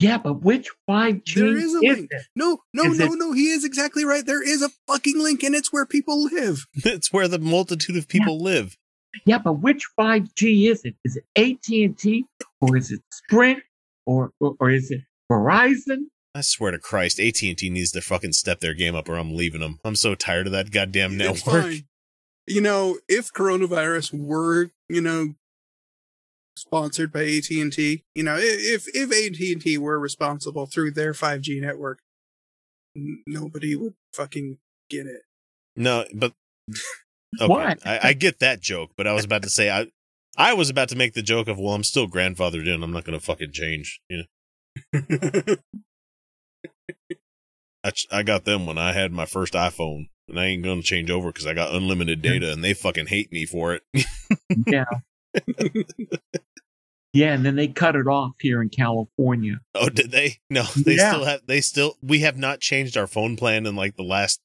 Yeah, 0.00 0.18
but 0.18 0.42
which 0.42 0.68
5G 0.88 1.34
There 1.34 1.56
is 1.56 1.74
a 1.74 1.78
is 1.78 1.82
link. 1.98 2.08
it? 2.10 2.22
No, 2.34 2.58
no, 2.74 2.84
Is 2.84 2.98
no, 2.98 3.12
it- 3.12 3.18
no. 3.18 3.32
He 3.32 3.50
is 3.50 3.64
exactly 3.64 4.04
right. 4.04 4.24
There 4.24 4.42
is 4.46 4.62
a 4.62 4.70
fucking 4.88 5.18
link, 5.22 5.42
and 5.42 5.54
it's 5.54 5.72
where 5.72 5.86
people 5.86 6.24
live. 6.24 6.66
It's 6.84 7.12
where 7.12 7.28
the 7.28 7.38
multitude 7.38 7.96
of 7.96 8.08
people 8.08 8.42
live. 8.42 8.76
Yeah, 9.26 9.38
but 9.38 9.54
which 9.54 9.86
5G 9.98 10.68
is 10.70 10.82
it? 10.84 10.94
Is 11.04 11.16
it 11.16 11.24
AT&T 11.36 12.24
or 12.60 12.76
is 12.76 12.90
it 12.92 13.00
Sprint 13.12 13.62
or 14.06 14.32
or, 14.40 14.54
or 14.60 14.70
is 14.70 14.90
it 14.90 15.00
Verizon? 15.30 16.06
I 16.34 16.42
swear 16.42 16.70
to 16.70 16.78
Christ, 16.78 17.18
AT 17.18 17.42
and 17.42 17.58
T 17.58 17.70
needs 17.70 17.90
to 17.92 18.00
fucking 18.00 18.32
step 18.34 18.60
their 18.60 18.72
game 18.74 18.94
up, 18.94 19.08
or 19.08 19.16
I'm 19.16 19.34
leaving 19.34 19.60
them. 19.60 19.80
I'm 19.84 19.96
so 19.96 20.14
tired 20.14 20.46
of 20.46 20.52
that 20.52 20.70
goddamn 20.70 21.20
It's 21.20 21.44
network. 21.44 21.62
fine. 21.64 21.84
You 22.46 22.60
know, 22.60 22.98
if 23.08 23.32
coronavirus 23.32 24.14
were, 24.14 24.70
you 24.88 25.00
know, 25.00 25.34
sponsored 26.56 27.12
by 27.12 27.24
AT 27.24 27.50
and 27.50 27.72
T, 27.72 28.04
you 28.14 28.22
know, 28.22 28.36
if 28.38 28.86
if 28.94 29.10
AT 29.10 29.40
and 29.52 29.60
T 29.60 29.76
were 29.76 29.98
responsible 29.98 30.66
through 30.66 30.92
their 30.92 31.12
5G 31.12 31.60
network, 31.60 31.98
n- 32.96 33.22
nobody 33.26 33.74
would 33.74 33.94
fucking 34.12 34.58
get 34.88 35.06
it. 35.06 35.22
No, 35.74 36.04
but 36.14 36.32
okay, 37.40 37.46
Why? 37.52 37.76
I, 37.84 38.00
I 38.08 38.12
get 38.12 38.38
that 38.40 38.60
joke, 38.60 38.90
but 38.96 39.06
I 39.06 39.12
was 39.12 39.24
about 39.24 39.42
to 39.42 39.50
say 39.50 39.70
I, 39.70 39.86
I 40.36 40.54
was 40.54 40.70
about 40.70 40.88
to 40.90 40.96
make 40.96 41.14
the 41.14 41.22
joke 41.22 41.48
of, 41.48 41.58
well, 41.58 41.74
I'm 41.74 41.84
still 41.84 42.08
grandfathered 42.08 42.66
in. 42.66 42.82
I'm 42.82 42.92
not 42.92 43.04
going 43.04 43.18
to 43.18 43.24
fucking 43.24 43.52
change. 43.52 44.00
You 44.08 44.24
know, 44.94 45.56
I, 47.84 47.92
I 48.12 48.22
got 48.22 48.44
them 48.44 48.66
when 48.66 48.78
I 48.78 48.92
had 48.92 49.12
my 49.12 49.26
first 49.26 49.54
iPhone, 49.54 50.08
and 50.28 50.38
I 50.38 50.46
ain't 50.46 50.62
going 50.62 50.80
to 50.82 50.86
change 50.86 51.10
over 51.10 51.28
because 51.32 51.46
I 51.46 51.54
got 51.54 51.74
unlimited 51.74 52.22
data, 52.22 52.52
and 52.52 52.62
they 52.62 52.74
fucking 52.74 53.06
hate 53.06 53.32
me 53.32 53.46
for 53.46 53.74
it. 53.74 53.82
Yeah. 54.66 54.84
yeah, 57.12 57.32
and 57.32 57.44
then 57.44 57.56
they 57.56 57.68
cut 57.68 57.96
it 57.96 58.06
off 58.06 58.32
here 58.40 58.60
in 58.62 58.68
California. 58.68 59.60
oh, 59.74 59.88
did 59.88 60.10
they? 60.10 60.36
No, 60.50 60.62
they 60.76 60.96
Yeah. 60.96 61.12
still 61.12 61.24
have. 61.24 61.40
They 61.46 61.60
still. 61.60 61.96
We 62.02 62.20
have 62.20 62.36
not 62.36 62.60
changed 62.60 62.96
our 62.96 63.06
phone 63.06 63.36
plan 63.36 63.66
in 63.66 63.74
like 63.76 63.96
the 63.96 64.02
last. 64.02 64.40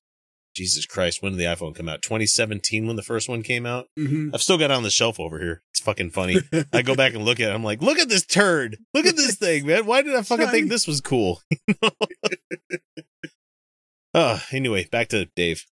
Jesus 0.55 0.85
Christ, 0.85 1.21
when 1.21 1.33
did 1.33 1.39
the 1.39 1.43
iPhone 1.45 1.75
come 1.75 1.89
out? 1.89 2.01
2017 2.01 2.87
when 2.87 2.95
the 2.95 3.01
first 3.03 3.27
one 3.27 3.43
came 3.43 3.65
out. 3.65 3.87
Mhm. 3.99 4.31
I've 4.33 4.41
still 4.41 4.57
got 4.57 4.71
it 4.71 4.75
on 4.75 4.83
the 4.83 4.89
shelf 4.89 5.19
over 5.19 5.39
here. 5.39 5.61
It's 5.71 5.81
fucking 5.81 6.11
funny. 6.11 6.37
I 6.71 6.81
go 6.81 6.95
back 6.95 7.13
and 7.13 7.25
look 7.25 7.41
at 7.41 7.51
it. 7.51 7.53
I'm 7.53 7.63
like, 7.63 7.81
look 7.81 7.99
at 7.99 8.07
this 8.07 8.25
turd. 8.25 8.77
Look 8.93 9.05
at 9.05 9.17
this 9.17 9.35
thing, 9.35 9.67
man. 9.67 9.85
Why 9.85 10.01
did 10.01 10.15
I 10.15 10.21
fucking 10.21 10.47
think 10.47 10.69
this 10.69 10.87
was 10.87 11.01
cool? 11.01 11.41
uh, 14.13 14.39
anyway, 14.51 14.87
back 14.89 15.09
to 15.09 15.25
Dave. 15.35 15.65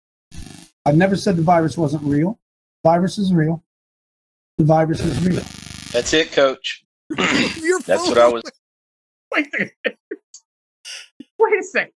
I've 0.85 0.97
never 0.97 1.17
said 1.17 1.37
the 1.37 1.43
virus 1.43 1.79
wasn't 1.79 2.03
real. 2.03 2.41
Virus 2.83 3.19
is 3.19 3.33
real. 3.33 3.62
The 4.59 4.65
virus 4.65 5.01
is 5.01 5.25
real. 5.25 5.43
That's 5.93 6.12
it, 6.12 6.33
coach. 6.33 6.85
Your 7.17 7.79
That's 7.81 8.09
what 8.09 8.19
I 8.19 8.29
was. 8.29 8.43
Wait 9.33 9.47
a 9.47 9.51
second. 9.51 9.71
Wait 11.39 11.61
a 11.61 11.62
second. 11.62 11.93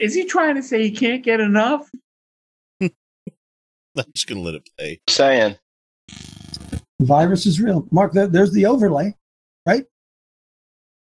Is 0.00 0.14
he 0.14 0.24
trying 0.24 0.54
to 0.56 0.62
say 0.62 0.82
he 0.82 0.90
can't 0.90 1.22
get 1.22 1.40
enough? 1.40 1.90
I'm 2.80 2.90
just 4.14 4.26
gonna 4.26 4.40
let 4.40 4.54
it 4.54 4.68
play. 4.76 5.00
saying. 5.08 5.56
The 6.98 7.06
virus 7.06 7.46
is 7.46 7.60
real. 7.60 7.86
Mark, 7.90 8.12
there, 8.12 8.26
there's 8.26 8.52
the 8.52 8.66
overlay, 8.66 9.14
right? 9.66 9.84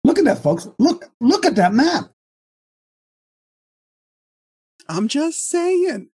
Look 0.03 0.17
at 0.17 0.25
that, 0.25 0.41
folks. 0.41 0.67
Look, 0.79 1.05
look 1.19 1.45
at 1.45 1.55
that 1.55 1.73
map. 1.73 2.11
I'm 4.89 5.07
just 5.07 5.47
saying. 5.47 6.09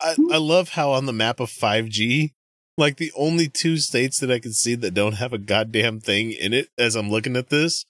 I, 0.00 0.16
I 0.32 0.36
love 0.38 0.70
how 0.70 0.90
on 0.90 1.06
the 1.06 1.12
map 1.12 1.38
of 1.38 1.48
5G, 1.48 2.32
like 2.76 2.96
the 2.96 3.12
only 3.16 3.48
two 3.48 3.76
states 3.76 4.18
that 4.18 4.30
I 4.30 4.40
can 4.40 4.52
see 4.52 4.74
that 4.74 4.94
don't 4.94 5.14
have 5.14 5.32
a 5.32 5.38
goddamn 5.38 6.00
thing 6.00 6.32
in 6.32 6.52
it 6.52 6.68
as 6.76 6.96
I'm 6.96 7.10
looking 7.10 7.36
at 7.36 7.50
this 7.50 7.84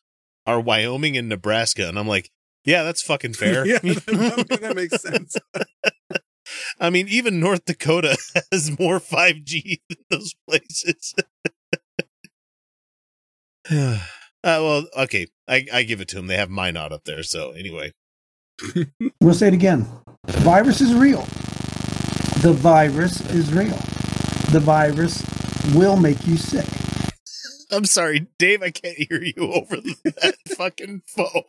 are 0.46 0.60
Wyoming 0.60 1.16
and 1.16 1.28
Nebraska. 1.28 1.88
And 1.88 1.98
I'm 1.98 2.08
like, 2.08 2.30
yeah, 2.64 2.82
that's 2.82 3.02
fucking 3.02 3.34
fair. 3.34 3.66
yeah, 3.66 3.78
that, 3.78 4.58
that 4.60 4.76
makes 4.76 5.00
sense. 5.00 5.36
I 6.80 6.90
mean, 6.90 7.08
even 7.08 7.40
North 7.40 7.64
Dakota 7.64 8.16
has 8.52 8.78
more 8.78 8.98
5G 8.98 9.80
than 9.88 9.98
those 10.10 10.34
places. 10.48 11.14
uh, 13.70 13.98
well, 14.42 14.84
okay. 14.96 15.28
I, 15.48 15.66
I 15.72 15.82
give 15.84 16.00
it 16.00 16.08
to 16.08 16.16
them. 16.16 16.26
They 16.26 16.36
have 16.36 16.50
Minot 16.50 16.92
up 16.92 17.04
there. 17.04 17.22
So 17.22 17.52
anyway, 17.52 17.92
We'll 19.20 19.34
say 19.34 19.48
it 19.48 19.54
again. 19.54 19.86
The 20.26 20.40
virus 20.40 20.80
is 20.80 20.94
real. 20.94 21.22
The 22.42 22.52
virus 22.56 23.20
is 23.30 23.52
real. 23.52 23.76
The 24.50 24.60
virus 24.60 25.22
will 25.74 25.96
make 25.96 26.26
you 26.26 26.36
sick. 26.36 26.66
I'm 27.70 27.84
sorry, 27.84 28.26
Dave. 28.38 28.62
I 28.62 28.70
can't 28.70 28.96
hear 28.96 29.22
you 29.22 29.52
over 29.52 29.76
that 29.76 30.36
fucking 30.56 31.02
phone. 31.06 31.44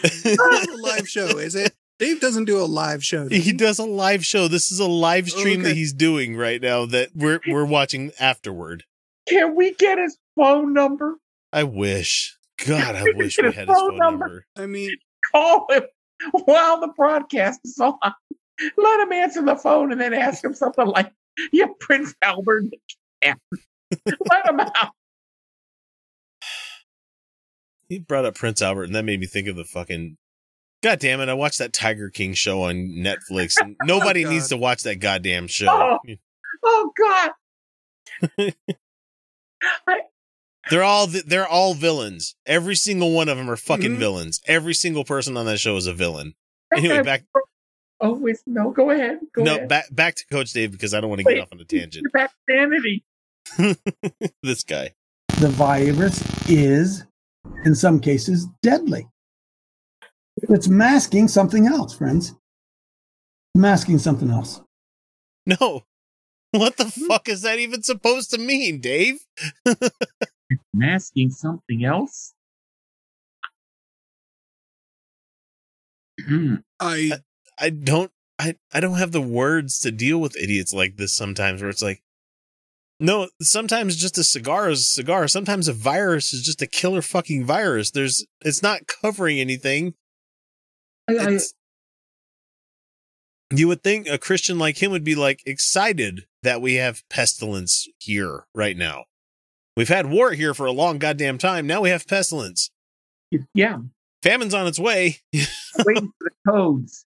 It's 0.00 0.24
not 0.38 0.68
a 0.68 0.76
live 0.82 1.08
show, 1.08 1.38
is 1.38 1.54
it? 1.54 1.74
Dave 1.98 2.20
doesn't 2.20 2.46
do 2.46 2.58
a 2.60 2.66
live 2.66 3.04
show. 3.04 3.28
does 3.28 3.44
he 3.44 3.52
does 3.52 3.78
a 3.78 3.84
live 3.84 4.24
show. 4.24 4.48
This 4.48 4.72
is 4.72 4.80
a 4.80 4.86
live 4.86 5.28
oh, 5.32 5.38
stream 5.38 5.62
that 5.62 5.76
he's 5.76 5.92
doing 5.92 6.36
right 6.36 6.60
now 6.60 6.86
that 6.86 7.10
we're 7.14 7.40
we're 7.46 7.64
watching 7.64 8.12
afterward. 8.18 8.84
Can 9.28 9.54
we 9.54 9.74
get 9.74 9.98
his 9.98 10.18
phone 10.36 10.72
number? 10.72 11.16
I 11.52 11.62
wish. 11.62 12.36
God, 12.66 12.96
I 12.96 13.04
wish 13.14 13.38
we 13.38 13.44
had 13.44 13.68
his 13.68 13.76
phone 13.76 13.90
phone 13.90 13.98
number. 13.98 14.26
number. 14.26 14.46
I 14.56 14.66
mean, 14.66 14.96
Call 15.32 15.66
him 15.70 15.82
while 16.44 16.80
the 16.80 16.88
broadcast 16.88 17.60
is 17.64 17.78
on. 17.78 17.94
Let 18.76 19.00
him 19.00 19.12
answer 19.12 19.42
the 19.42 19.56
phone 19.56 19.90
and 19.92 20.00
then 20.00 20.14
ask 20.14 20.44
him 20.44 20.54
something 20.54 20.86
like, 20.86 21.12
"Yeah, 21.52 21.66
Prince 21.80 22.14
Albert." 22.22 22.64
Yeah. 23.22 23.34
Let 24.04 24.46
him 24.46 24.60
out. 24.60 24.90
He 27.94 28.00
brought 28.00 28.24
up 28.24 28.34
Prince 28.34 28.60
Albert, 28.60 28.84
and 28.84 28.94
that 28.96 29.04
made 29.04 29.20
me 29.20 29.26
think 29.26 29.46
of 29.46 29.54
the 29.56 29.64
fucking. 29.64 30.16
God 30.82 30.98
damn 30.98 31.20
it! 31.20 31.28
I 31.28 31.34
watched 31.34 31.58
that 31.60 31.72
Tiger 31.72 32.10
King 32.10 32.34
show 32.34 32.62
on 32.62 32.74
Netflix. 32.96 33.54
And 33.60 33.76
nobody 33.84 34.26
Oh, 34.26 34.30
needs 34.30 34.48
to 34.48 34.56
watch 34.56 34.82
that 34.82 34.96
goddamn 34.96 35.46
show. 35.46 35.66
Oh. 35.68 35.98
Oh 36.66 36.90
God! 36.98 37.30
They're 40.70 40.82
all 40.82 41.06
they're 41.06 41.46
all 41.46 41.74
villains. 41.74 42.36
Every 42.46 42.74
single 42.74 43.12
one 43.12 43.28
of 43.28 43.36
them 43.36 43.50
are 43.50 43.56
fucking 43.56 43.96
Mhm. 43.96 43.98
villains. 43.98 44.40
Every 44.46 44.72
single 44.72 45.04
person 45.04 45.36
on 45.36 45.44
that 45.44 45.58
show 45.60 45.76
is 45.76 45.86
a 45.86 45.92
villain. 45.92 46.34
Anyway, 46.74 47.02
back 47.02 47.24
Oh 48.00 48.14
wait, 48.14 48.38
no, 48.46 48.70
go 48.70 48.90
ahead. 48.90 49.20
Go 49.34 49.42
no 49.44 49.56
ahead. 49.56 49.68
back 49.68 49.84
back 49.94 50.14
to 50.16 50.26
Coach 50.26 50.52
Dave 50.54 50.72
because 50.72 50.94
I 50.94 51.00
don't 51.02 51.10
want 51.10 51.20
to 51.20 51.24
get 51.24 51.38
off 51.42 51.52
on 51.52 51.60
a 51.60 51.64
tangent. 51.66 52.10
Back 52.14 52.32
sanity. 52.48 53.04
this 54.42 54.64
guy. 54.64 54.94
The 55.40 55.48
virus 55.50 56.22
is, 56.48 57.04
in 57.64 57.74
some 57.74 58.00
cases, 58.00 58.46
deadly. 58.62 59.08
It's 60.36 60.68
masking 60.68 61.28
something 61.28 61.66
else, 61.66 61.96
friends. 61.96 62.34
Masking 63.54 63.98
something 63.98 64.30
else. 64.30 64.60
No. 65.46 65.84
What 66.50 66.76
the 66.76 66.86
fuck 66.86 67.28
is 67.28 67.42
that 67.42 67.58
even 67.58 67.82
supposed 67.82 68.30
to 68.30 68.38
mean, 68.38 68.80
Dave? 68.80 69.26
Masking 70.72 71.30
something 71.30 71.84
else. 71.84 72.32
I 76.80 77.12
I 77.58 77.70
don't 77.70 78.12
I 78.38 78.54
I 78.72 78.78
don't 78.78 78.98
have 78.98 79.10
the 79.10 79.20
words 79.20 79.80
to 79.80 79.90
deal 79.90 80.20
with 80.20 80.36
idiots 80.36 80.72
like 80.72 80.96
this 80.96 81.14
sometimes 81.14 81.60
where 81.60 81.70
it's 81.70 81.82
like 81.82 82.03
no, 83.00 83.28
sometimes 83.40 83.96
just 83.96 84.18
a 84.18 84.24
cigar 84.24 84.70
is 84.70 84.80
a 84.80 84.84
cigar. 84.84 85.28
Sometimes 85.28 85.68
a 85.68 85.72
virus 85.72 86.32
is 86.32 86.42
just 86.42 86.62
a 86.62 86.66
killer 86.66 87.02
fucking 87.02 87.44
virus. 87.44 87.90
There's 87.90 88.24
it's 88.42 88.62
not 88.62 88.82
covering 88.86 89.38
anything. 89.40 89.94
I, 91.08 91.16
I, 91.18 91.38
you 93.54 93.68
would 93.68 93.82
think 93.82 94.06
a 94.08 94.18
Christian 94.18 94.58
like 94.58 94.82
him 94.82 94.90
would 94.90 95.04
be 95.04 95.14
like 95.14 95.42
excited 95.44 96.24
that 96.42 96.62
we 96.62 96.74
have 96.74 97.02
pestilence 97.10 97.86
here 97.98 98.46
right 98.54 98.76
now. 98.76 99.04
We've 99.76 99.88
had 99.88 100.06
war 100.10 100.32
here 100.32 100.54
for 100.54 100.66
a 100.66 100.72
long 100.72 100.98
goddamn 100.98 101.38
time. 101.38 101.66
Now 101.66 101.80
we 101.80 101.90
have 101.90 102.06
pestilence. 102.06 102.70
yeah, 103.54 103.78
Famine's 104.22 104.54
on 104.54 104.66
its 104.66 104.78
way. 104.78 105.18
waiting 105.84 106.12
for 106.18 106.30
the 106.30 106.30
toads. 106.50 107.04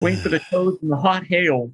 Waiting 0.00 0.20
for 0.20 0.28
the 0.28 0.38
toads 0.50 0.80
and 0.82 0.92
the 0.92 0.96
hot 0.96 1.26
hail. 1.26 1.72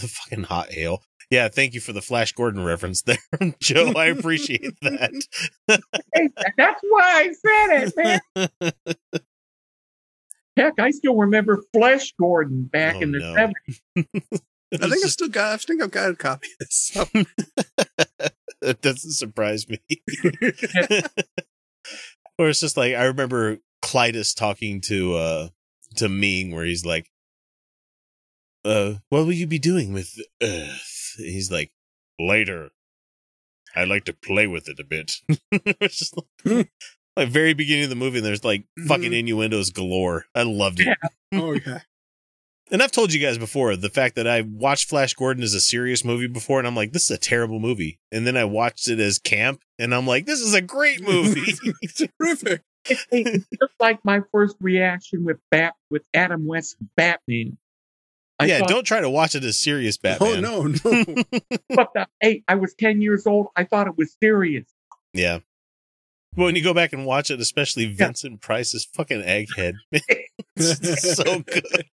the 0.00 0.08
fucking 0.08 0.44
hot 0.44 0.70
hail. 0.72 1.02
Yeah, 1.30 1.48
thank 1.48 1.74
you 1.74 1.80
for 1.80 1.92
the 1.92 2.00
Flash 2.02 2.32
Gordon 2.32 2.64
reference 2.64 3.02
there, 3.02 3.18
Joe. 3.60 3.92
I 3.96 4.06
appreciate 4.06 4.78
that. 4.82 5.10
Hey, 6.14 6.28
that's 6.56 6.80
why 6.88 7.02
I 7.02 7.32
said 7.32 7.92
it, 7.96 8.20
man. 8.36 8.80
Heck, 10.56 10.74
I 10.78 10.90
still 10.90 11.16
remember 11.16 11.62
Flash 11.72 12.12
Gordon 12.18 12.62
back 12.64 12.96
Oh, 12.96 13.00
in 13.00 13.12
the 13.12 13.18
no. 13.18 13.34
70s. 13.34 13.80
I 14.72 14.88
think 14.88 15.04
I 15.04 15.08
still 15.08 15.28
got. 15.28 15.52
I 15.52 15.56
think 15.58 15.82
I've 15.82 15.90
got 15.90 16.10
a 16.10 16.14
copy 16.16 16.46
of 16.52 16.58
this. 16.66 16.90
So. 16.92 17.04
that 18.62 18.80
doesn't 18.80 19.12
surprise 19.12 19.66
me. 19.68 19.78
or 22.38 22.48
it's 22.48 22.60
just 22.60 22.76
like 22.76 22.94
I 22.94 23.04
remember 23.04 23.58
Klytus 23.82 24.34
talking 24.36 24.80
to 24.82 25.14
uh 25.14 25.48
to 25.96 26.08
Ming 26.08 26.54
where 26.54 26.64
he's 26.64 26.86
like, 26.86 27.10
uh, 28.64 28.94
what 29.08 29.24
will 29.26 29.32
you 29.32 29.46
be 29.46 29.58
doing 29.58 29.92
with 29.92 30.14
Earth? 30.42 30.95
He's 31.16 31.50
like, 31.50 31.72
later. 32.18 32.70
I 33.74 33.84
like 33.84 34.04
to 34.04 34.12
play 34.14 34.46
with 34.46 34.68
it 34.68 34.80
a 34.80 34.84
bit. 34.84 35.12
It's 35.52 35.98
just 35.98 36.16
like, 36.16 36.70
like 37.16 37.28
very 37.28 37.52
beginning 37.54 37.84
of 37.84 37.90
the 37.90 37.96
movie, 37.96 38.18
and 38.18 38.26
there's 38.26 38.44
like 38.44 38.64
fucking 38.86 39.10
Mhm. 39.12 39.18
innuendos 39.20 39.70
galore. 39.70 40.26
I 40.34 40.42
loved 40.44 40.80
it. 40.80 40.86
Yeah. 40.86 41.08
Oh 41.40 41.52
yeah. 41.52 41.80
And 42.70 42.82
I've 42.82 42.90
told 42.92 43.12
you 43.12 43.20
guys 43.20 43.36
before 43.38 43.76
the 43.76 43.88
fact 43.90 44.16
that 44.16 44.26
I 44.26 44.40
watched 44.40 44.88
Flash 44.88 45.14
Gordon 45.14 45.42
as 45.44 45.54
a 45.54 45.60
serious 45.60 46.04
movie 46.04 46.26
before, 46.26 46.58
and 46.58 46.66
I'm 46.66 46.74
like, 46.74 46.92
this 46.92 47.04
is 47.04 47.10
a 47.10 47.18
terrible 47.18 47.60
movie. 47.60 47.98
And 48.10 48.26
then 48.26 48.36
I 48.36 48.44
watched 48.44 48.88
it 48.88 48.98
as 48.98 49.18
camp, 49.18 49.60
and 49.78 49.94
I'm 49.94 50.06
like, 50.06 50.26
this 50.26 50.40
is 50.40 50.52
a 50.54 50.60
great 50.60 51.00
movie. 51.02 51.42
it's 51.82 52.02
terrific. 52.18 52.62
It's 52.88 53.46
just 53.60 53.72
like 53.80 53.98
my 54.04 54.20
first 54.32 54.56
reaction 54.60 55.24
with 55.24 55.38
Bat 55.50 55.74
with 55.90 56.02
Adam 56.14 56.46
West's 56.46 56.76
Batman. 56.96 57.58
I 58.38 58.46
yeah, 58.46 58.58
thought, 58.58 58.68
don't 58.68 58.84
try 58.84 59.00
to 59.00 59.10
watch 59.10 59.34
it 59.34 59.44
as 59.44 59.60
serious 59.60 59.96
Batman. 60.02 60.44
Oh 60.44 60.62
no, 60.62 60.74
no. 60.84 61.04
But 61.70 61.88
the, 61.94 62.06
hey, 62.20 62.42
I 62.48 62.54
was 62.56 62.74
ten 62.74 63.00
years 63.00 63.26
old. 63.26 63.48
I 63.56 63.64
thought 63.64 63.86
it 63.86 63.96
was 63.96 64.16
serious. 64.22 64.66
Yeah. 65.12 65.38
But 66.34 66.44
when 66.44 66.56
you 66.56 66.62
go 66.62 66.74
back 66.74 66.92
and 66.92 67.06
watch 67.06 67.30
it, 67.30 67.40
especially 67.40 67.86
Vincent 67.86 68.42
Price's 68.42 68.84
fucking 68.84 69.22
egghead, 69.22 69.74
it's 70.56 71.16
so 71.16 71.40
good. 71.40 71.86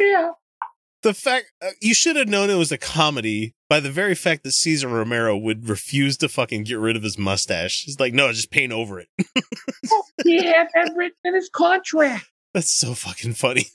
Yeah. 0.00 0.32
The 1.04 1.14
fact 1.14 1.52
uh, 1.62 1.70
you 1.80 1.94
should 1.94 2.16
have 2.16 2.28
known 2.28 2.50
it 2.50 2.56
was 2.56 2.72
a 2.72 2.78
comedy 2.78 3.54
by 3.68 3.78
the 3.78 3.92
very 3.92 4.16
fact 4.16 4.42
that 4.42 4.52
Cesar 4.52 4.88
Romero 4.88 5.36
would 5.36 5.68
refuse 5.68 6.16
to 6.16 6.28
fucking 6.28 6.64
get 6.64 6.78
rid 6.78 6.96
of 6.96 7.04
his 7.04 7.16
mustache. 7.18 7.84
He's 7.84 8.00
like, 8.00 8.14
no, 8.14 8.32
just 8.32 8.50
paint 8.50 8.72
over 8.72 8.98
it. 8.98 9.08
He 10.24 10.42
had 10.42 10.68
that 10.74 10.94
written 10.96 11.18
in 11.24 11.34
his 11.34 11.50
contract. 11.50 12.24
That's 12.54 12.70
so 12.70 12.94
fucking 12.94 13.34
funny. 13.34 13.66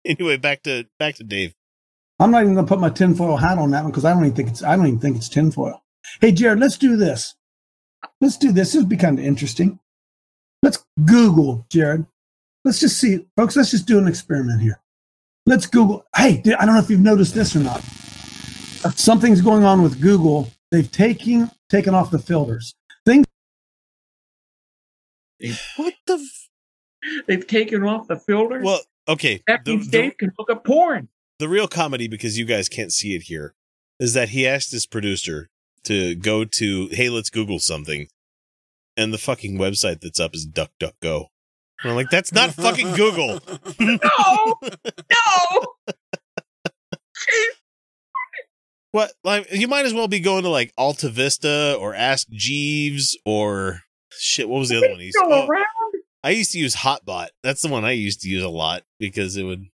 anyway, 0.04 0.36
back 0.36 0.62
to 0.64 0.86
back 0.98 1.16
to 1.16 1.24
Dave. 1.24 1.54
I'm 2.18 2.30
not 2.30 2.42
even 2.42 2.54
going 2.54 2.66
to 2.66 2.68
put 2.68 2.80
my 2.80 2.90
tinfoil 2.90 3.36
hat 3.38 3.58
on 3.58 3.70
that 3.70 3.82
one 3.82 3.92
because 3.92 4.04
I 4.04 4.12
don't 4.12 4.24
even 4.24 4.36
think 4.36 4.50
it's 4.50 4.62
I 4.62 4.76
don't 4.76 4.86
even 4.86 5.00
think 5.00 5.16
it's 5.16 5.28
tinfoil. 5.28 5.82
Hey, 6.20 6.32
Jared, 6.32 6.60
let's 6.60 6.78
do 6.78 6.96
this. 6.96 7.34
Let's 8.20 8.36
do 8.36 8.52
this. 8.52 8.72
This 8.72 8.80
would 8.80 8.88
be 8.88 8.96
kind 8.96 9.18
of 9.18 9.24
interesting. 9.24 9.78
Let's 10.62 10.84
Google, 11.04 11.66
Jared. 11.70 12.06
Let's 12.64 12.80
just 12.80 12.98
see, 12.98 13.26
folks. 13.36 13.56
Let's 13.56 13.70
just 13.70 13.86
do 13.86 13.98
an 13.98 14.06
experiment 14.06 14.60
here. 14.60 14.80
Let's 15.46 15.66
Google. 15.66 16.04
Hey, 16.14 16.42
I 16.58 16.66
don't 16.66 16.74
know 16.74 16.80
if 16.80 16.90
you've 16.90 17.00
noticed 17.00 17.34
this 17.34 17.56
or 17.56 17.60
not. 17.60 17.82
Something's 18.96 19.40
going 19.40 19.64
on 19.64 19.82
with 19.82 20.00
Google. 20.00 20.50
They've 20.70 20.90
taken 20.90 21.50
taken 21.70 21.94
off 21.94 22.10
the 22.10 22.18
filters. 22.18 22.74
Things 23.06 23.26
what 25.76 25.94
the? 26.06 26.14
F- 26.14 27.24
They've 27.26 27.46
taken 27.46 27.82
off 27.84 28.08
the 28.08 28.16
filters. 28.16 28.62
Well, 28.64 28.80
okay. 29.10 29.42
that 29.46 29.64
The, 29.64 29.72
means 29.72 29.90
the, 29.90 29.98
Dave 30.02 30.18
can 30.18 30.32
look 30.38 30.50
up 30.50 30.64
porn. 30.64 31.08
the 31.38 31.48
real 31.48 31.68
comedy, 31.68 32.08
because 32.08 32.38
you 32.38 32.44
guys 32.44 32.68
can't 32.68 32.92
see 32.92 33.14
it 33.14 33.22
here, 33.22 33.54
is 33.98 34.14
that 34.14 34.30
he 34.30 34.46
asked 34.46 34.72
his 34.72 34.86
producer 34.86 35.48
to 35.84 36.14
go 36.14 36.44
to, 36.44 36.88
hey, 36.88 37.08
let's 37.10 37.30
Google 37.30 37.58
something. 37.58 38.08
And 38.96 39.12
the 39.14 39.18
fucking 39.18 39.56
website 39.58 40.00
that's 40.00 40.20
up 40.20 40.34
is 40.34 40.46
DuckDuckGo. 40.46 41.26
And 41.82 41.90
I'm 41.90 41.96
like, 41.96 42.10
that's 42.10 42.32
not 42.32 42.50
fucking 42.52 42.92
Google. 42.94 43.40
No, 43.80 44.54
no. 44.60 45.66
What? 48.92 49.12
Like, 49.22 49.46
you 49.52 49.68
might 49.68 49.86
as 49.86 49.94
well 49.94 50.08
be 50.08 50.18
going 50.20 50.42
to 50.42 50.48
like 50.48 50.74
AltaVista 50.76 51.78
or 51.78 51.94
Ask 51.94 52.28
Jeeves 52.30 53.16
or 53.24 53.82
shit. 54.10 54.48
What 54.48 54.58
was 54.58 54.68
the 54.70 54.78
other 54.78 54.90
one? 54.90 54.98
He's, 55.00 55.14
Still 55.16 55.32
oh, 55.32 55.42
uh, 55.44 55.46
around? 55.46 55.66
I 56.22 56.30
used 56.30 56.52
to 56.52 56.58
use 56.58 56.76
Hotbot. 56.76 57.28
That's 57.42 57.62
the 57.62 57.68
one 57.68 57.84
I 57.84 57.92
used 57.92 58.20
to 58.22 58.28
use 58.28 58.42
a 58.42 58.48
lot 58.48 58.82
because 58.98 59.36
it 59.36 59.44
would. 59.44 59.66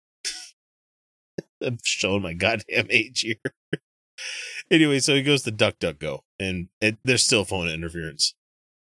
I'm 1.61 1.79
showing 1.83 2.21
my 2.21 2.33
goddamn 2.33 2.87
age 2.89 3.21
here. 3.21 3.79
anyway, 4.71 4.99
so 4.99 5.15
he 5.15 5.23
goes 5.23 5.43
to 5.43 5.51
DuckDuckGo, 5.51 6.21
and 6.39 6.69
it, 6.79 6.97
there's 7.03 7.25
still 7.25 7.43
phone 7.43 7.67
interference. 7.67 8.33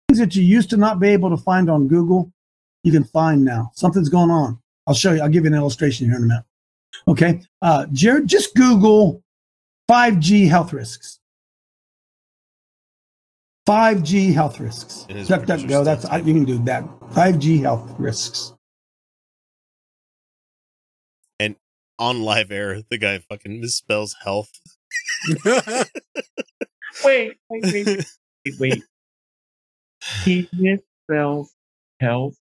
Things 0.10 0.20
that 0.20 0.36
you 0.36 0.44
used 0.44 0.70
to 0.72 0.78
not 0.78 1.00
be 1.00 1.10
able 1.10 1.30
to 1.30 1.38
find 1.38 1.70
on 1.70 1.88
Google, 1.88 2.32
you 2.84 2.92
can 2.92 3.04
find 3.04 3.46
now. 3.46 3.72
Something's 3.76 4.10
going 4.10 4.32
on. 4.32 4.60
I'll 4.88 4.94
show 4.94 5.14
you. 5.14 5.22
I'll 5.22 5.30
give 5.30 5.46
you 5.46 5.52
an 5.52 5.58
illustration 5.58 6.08
here 6.08 6.18
in 6.18 6.24
a 6.24 6.28
minute. 6.28 6.44
Okay, 7.08 7.42
uh, 7.62 7.86
Jared, 7.92 8.28
just 8.28 8.56
Google 8.56 9.24
5G 9.90 10.50
health 10.50 10.74
risks. 10.74 11.20
5G 13.68 14.34
health 14.34 14.60
risks. 14.60 15.06
And 15.10 15.28
Duck, 15.28 15.46
duck, 15.46 15.68
go. 15.68 15.84
That's 15.84 16.06
I, 16.06 16.18
you 16.18 16.34
can 16.34 16.46
do 16.46 16.60
that. 16.66 16.84
5G 17.12 17.62
health 17.62 17.94
risks. 17.98 18.54
And 21.40 21.56
on 22.00 22.22
live 22.22 22.52
air, 22.52 22.82
the 22.90 22.98
guy 22.98 23.20
fucking 23.20 23.62
misspells 23.62 24.14
health. 24.24 24.52
Wait, 27.04 27.34
wait, 27.50 27.64
wait, 27.64 27.86
wait, 27.86 28.06
wait, 28.46 28.60
wait. 28.60 28.84
He 30.24 30.50
misspells 30.56 31.48
health. 32.00 32.36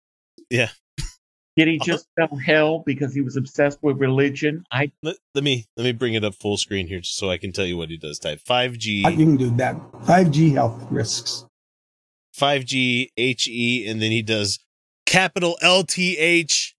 Yeah. 0.50 0.70
Did 1.56 1.68
he 1.68 1.78
just 1.78 2.06
spell 2.10 2.36
hell 2.36 2.82
because 2.84 3.14
he 3.14 3.20
was 3.20 3.36
obsessed 3.36 3.78
with 3.82 3.98
religion? 3.98 4.64
I 4.72 4.90
Let, 5.02 5.16
let 5.34 5.44
me 5.44 5.66
let 5.76 5.84
me 5.84 5.92
bring 5.92 6.14
it 6.14 6.24
up 6.24 6.34
full 6.34 6.56
screen 6.56 6.88
here 6.88 6.98
just 7.00 7.16
so 7.16 7.30
I 7.30 7.38
can 7.38 7.52
tell 7.52 7.64
you 7.66 7.76
what 7.76 7.90
he 7.90 7.96
does. 7.96 8.18
Type 8.18 8.40
5G. 8.44 9.04
Uh, 9.06 9.10
You 9.10 9.16
can 9.24 9.36
do 9.36 9.50
that. 9.56 9.76
5G 10.04 10.52
health 10.54 10.84
risks. 10.90 11.44
5G 12.36 13.10
HE, 13.16 13.86
and 13.88 14.02
then 14.02 14.10
he 14.10 14.20
does 14.22 14.58
capital 15.06 15.56
LTH. 15.62 16.72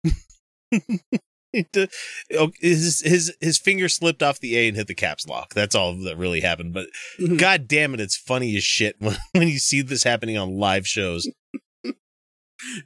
He 1.53 1.67
do- 1.73 1.87
oh, 2.37 2.51
his 2.61 3.01
his 3.03 3.33
his 3.41 3.59
finger 3.59 3.89
slipped 3.89 4.25
off 4.25 4.41
the 4.41 4.57
A 4.59 4.67
and 4.67 4.77
hit 4.77 4.89
the 4.89 4.95
caps 4.95 5.25
lock. 5.29 5.55
That's 5.55 5.77
all 5.77 5.95
that 6.03 6.19
really 6.19 6.41
happened. 6.41 6.73
But 6.75 6.89
Mhm. 7.21 7.39
god 7.39 7.69
damn 7.69 7.95
it, 7.95 8.01
it's 8.01 8.17
funny 8.17 8.57
as 8.57 8.65
shit 8.65 8.97
when, 8.99 9.17
when 9.33 9.47
you 9.47 9.61
see 9.61 9.81
this 9.81 10.03
happening 10.03 10.37
on 10.37 10.59
live 10.59 10.85
shows. 10.89 11.29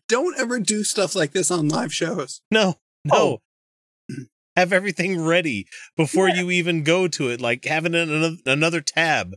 Don't 0.08 0.38
ever 0.38 0.58
do 0.60 0.82
stuff 0.84 1.14
like 1.14 1.32
this 1.32 1.50
on 1.50 1.68
live 1.68 1.92
shows. 1.92 2.40
No, 2.50 2.76
no. 3.04 3.40
Oh. 4.10 4.14
Have 4.56 4.72
everything 4.72 5.24
ready 5.24 5.66
before 5.96 6.28
you 6.28 6.50
even 6.50 6.82
go 6.82 7.06
to 7.06 7.28
it. 7.28 7.40
Like 7.40 7.64
having 7.64 7.94
another 7.94 8.36
another 8.44 8.80
tab. 8.80 9.34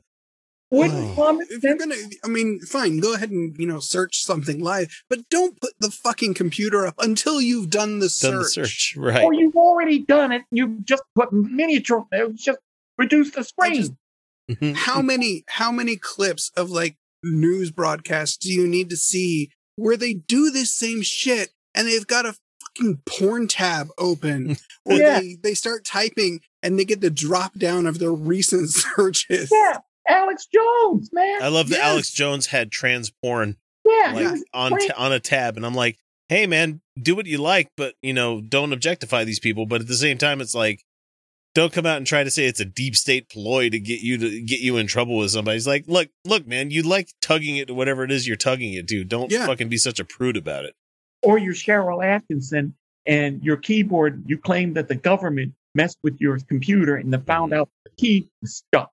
wouldn't 0.72 1.16
Oh. 1.18 1.40
If 1.48 1.62
you're 1.64 1.78
gonna, 1.78 1.96
I 2.24 2.28
mean, 2.28 2.60
fine, 2.62 3.00
go 3.00 3.14
ahead 3.14 3.30
and 3.30 3.56
you 3.60 3.68
know 3.68 3.80
search 3.80 4.24
something 4.24 4.60
live, 4.64 4.90
but 5.12 5.30
don't 5.30 5.62
put 5.62 5.74
the 5.80 5.92
fucking 5.92 6.34
computer 6.34 6.88
up 6.88 6.96
until 6.98 7.40
you've 7.40 7.70
done 7.70 8.00
the 8.00 8.10
search. 8.10 8.32
Done 8.32 8.40
the 8.42 8.46
search, 8.50 8.96
right? 8.98 9.24
Oh, 9.24 9.32
you've 9.32 9.56
already 9.56 10.00
done 10.00 10.32
it. 10.32 10.42
You've 10.50 10.84
just 10.86 11.04
put 11.14 11.32
miniature. 11.32 12.06
Just 12.34 12.58
reduce 12.98 13.30
the 13.32 13.44
screen. 13.44 13.74
just- 13.76 13.92
Mhm. 14.50 14.76
How 14.76 15.02
many, 15.04 15.44
how 15.48 15.72
many 15.72 15.96
clips 15.98 16.52
of 16.58 16.72
like 16.72 16.98
news 17.24 17.70
broadcasts 17.72 18.38
do 18.38 18.52
you 18.52 18.68
need 18.68 18.90
to 18.90 18.98
see 18.98 19.52
where 19.76 19.98
they 19.98 20.14
do 20.14 20.52
this 20.52 20.74
same 20.74 21.02
shit 21.02 21.50
and 21.76 21.88
they've 21.88 22.08
got 22.08 22.26
a 22.26 22.36
fucking 22.62 23.02
porn 23.06 23.48
tab 23.48 23.90
open, 23.98 24.58
or 24.86 24.94
Yeah. 24.96 25.20
they 25.20 25.38
they 25.42 25.54
start 25.54 25.86
typing 25.86 26.42
and 26.64 26.78
they 26.80 26.86
get 26.86 27.02
the 27.02 27.10
drop 27.10 27.54
down 27.58 27.86
of 27.88 28.00
their 28.00 28.12
recent 28.14 28.70
searches. 28.96 29.50
yeah, 29.52 29.80
Alex 30.08 30.48
Jones, 30.54 31.10
man. 31.14 31.42
I 31.42 31.48
love 31.48 31.70
that 31.70 31.78
Yes. 31.78 31.86
Alex 31.86 32.12
Jones 32.12 32.48
had 32.48 32.72
trans 32.72 33.10
porn 33.24 33.58
yeah, 33.86 34.12
like 34.14 34.36
he 34.36 34.44
on 34.54 34.72
great. 34.74 34.90
ta- 34.90 34.96
on 35.04 35.12
a 35.12 35.20
tab 35.20 35.58
and 35.58 35.66
i'm 35.66 35.74
like 35.74 35.98
hey 36.30 36.46
man 36.46 36.82
do 37.02 37.16
what 37.16 37.26
you 37.26 37.40
like 37.40 37.68
but 37.76 37.96
you 38.04 38.14
know 38.14 38.40
don't 38.40 38.74
objectify 38.74 39.24
these 39.24 39.40
people 39.40 39.66
but 39.66 39.82
at 39.82 39.88
the 39.88 39.96
same 39.96 40.20
time 40.20 40.40
it's 40.40 40.54
like 40.54 40.84
don't 41.54 41.74
come 41.74 41.86
out 41.86 41.98
and 41.98 42.08
try 42.08 42.24
to 42.24 42.32
say 42.32 42.46
it's 42.46 42.60
a 42.60 42.66
deep 42.66 42.96
state 42.96 43.30
ploy 43.30 43.70
to 43.70 43.80
get 43.80 44.02
you 44.02 44.18
to 44.18 44.42
get 44.42 44.60
you 44.62 44.78
in 44.78 44.88
trouble 44.88 45.18
with 45.18 45.32
somebody 45.32 45.58
it's 45.58 45.68
like 45.68 45.84
look 45.88 46.10
look 46.26 46.48
man 46.48 46.72
you 46.72 46.82
like 46.84 47.10
tugging 47.22 47.58
it 47.58 47.68
to 47.68 47.74
whatever 47.74 48.04
it 48.04 48.12
is 48.12 48.28
you're 48.28 48.38
tugging 48.38 48.74
it 48.74 48.88
to 48.88 49.04
don't 49.04 49.32
Yeah. 49.32 49.46
fucking 49.46 49.68
be 49.70 49.78
such 49.78 50.00
a 50.00 50.06
prude 50.06 50.38
about 50.38 50.66
it 50.66 50.76
or 51.24 51.38
you're 51.38 51.54
Sharyl 51.54 52.00
Attkisson 52.04 52.74
and 53.06 53.44
your 53.44 53.58
keyboard, 53.58 54.24
you 54.28 54.38
claim 54.38 54.74
that 54.74 54.88
the 54.88 54.96
government 54.96 55.54
messed 55.76 55.98
with 56.04 56.18
your 56.20 56.38
computer 56.48 56.96
and 56.96 57.12
then 57.14 57.24
found 57.24 57.52
out 57.54 57.70
the 57.84 57.90
key 57.98 58.30
was 58.42 58.58
stuck. 58.58 58.92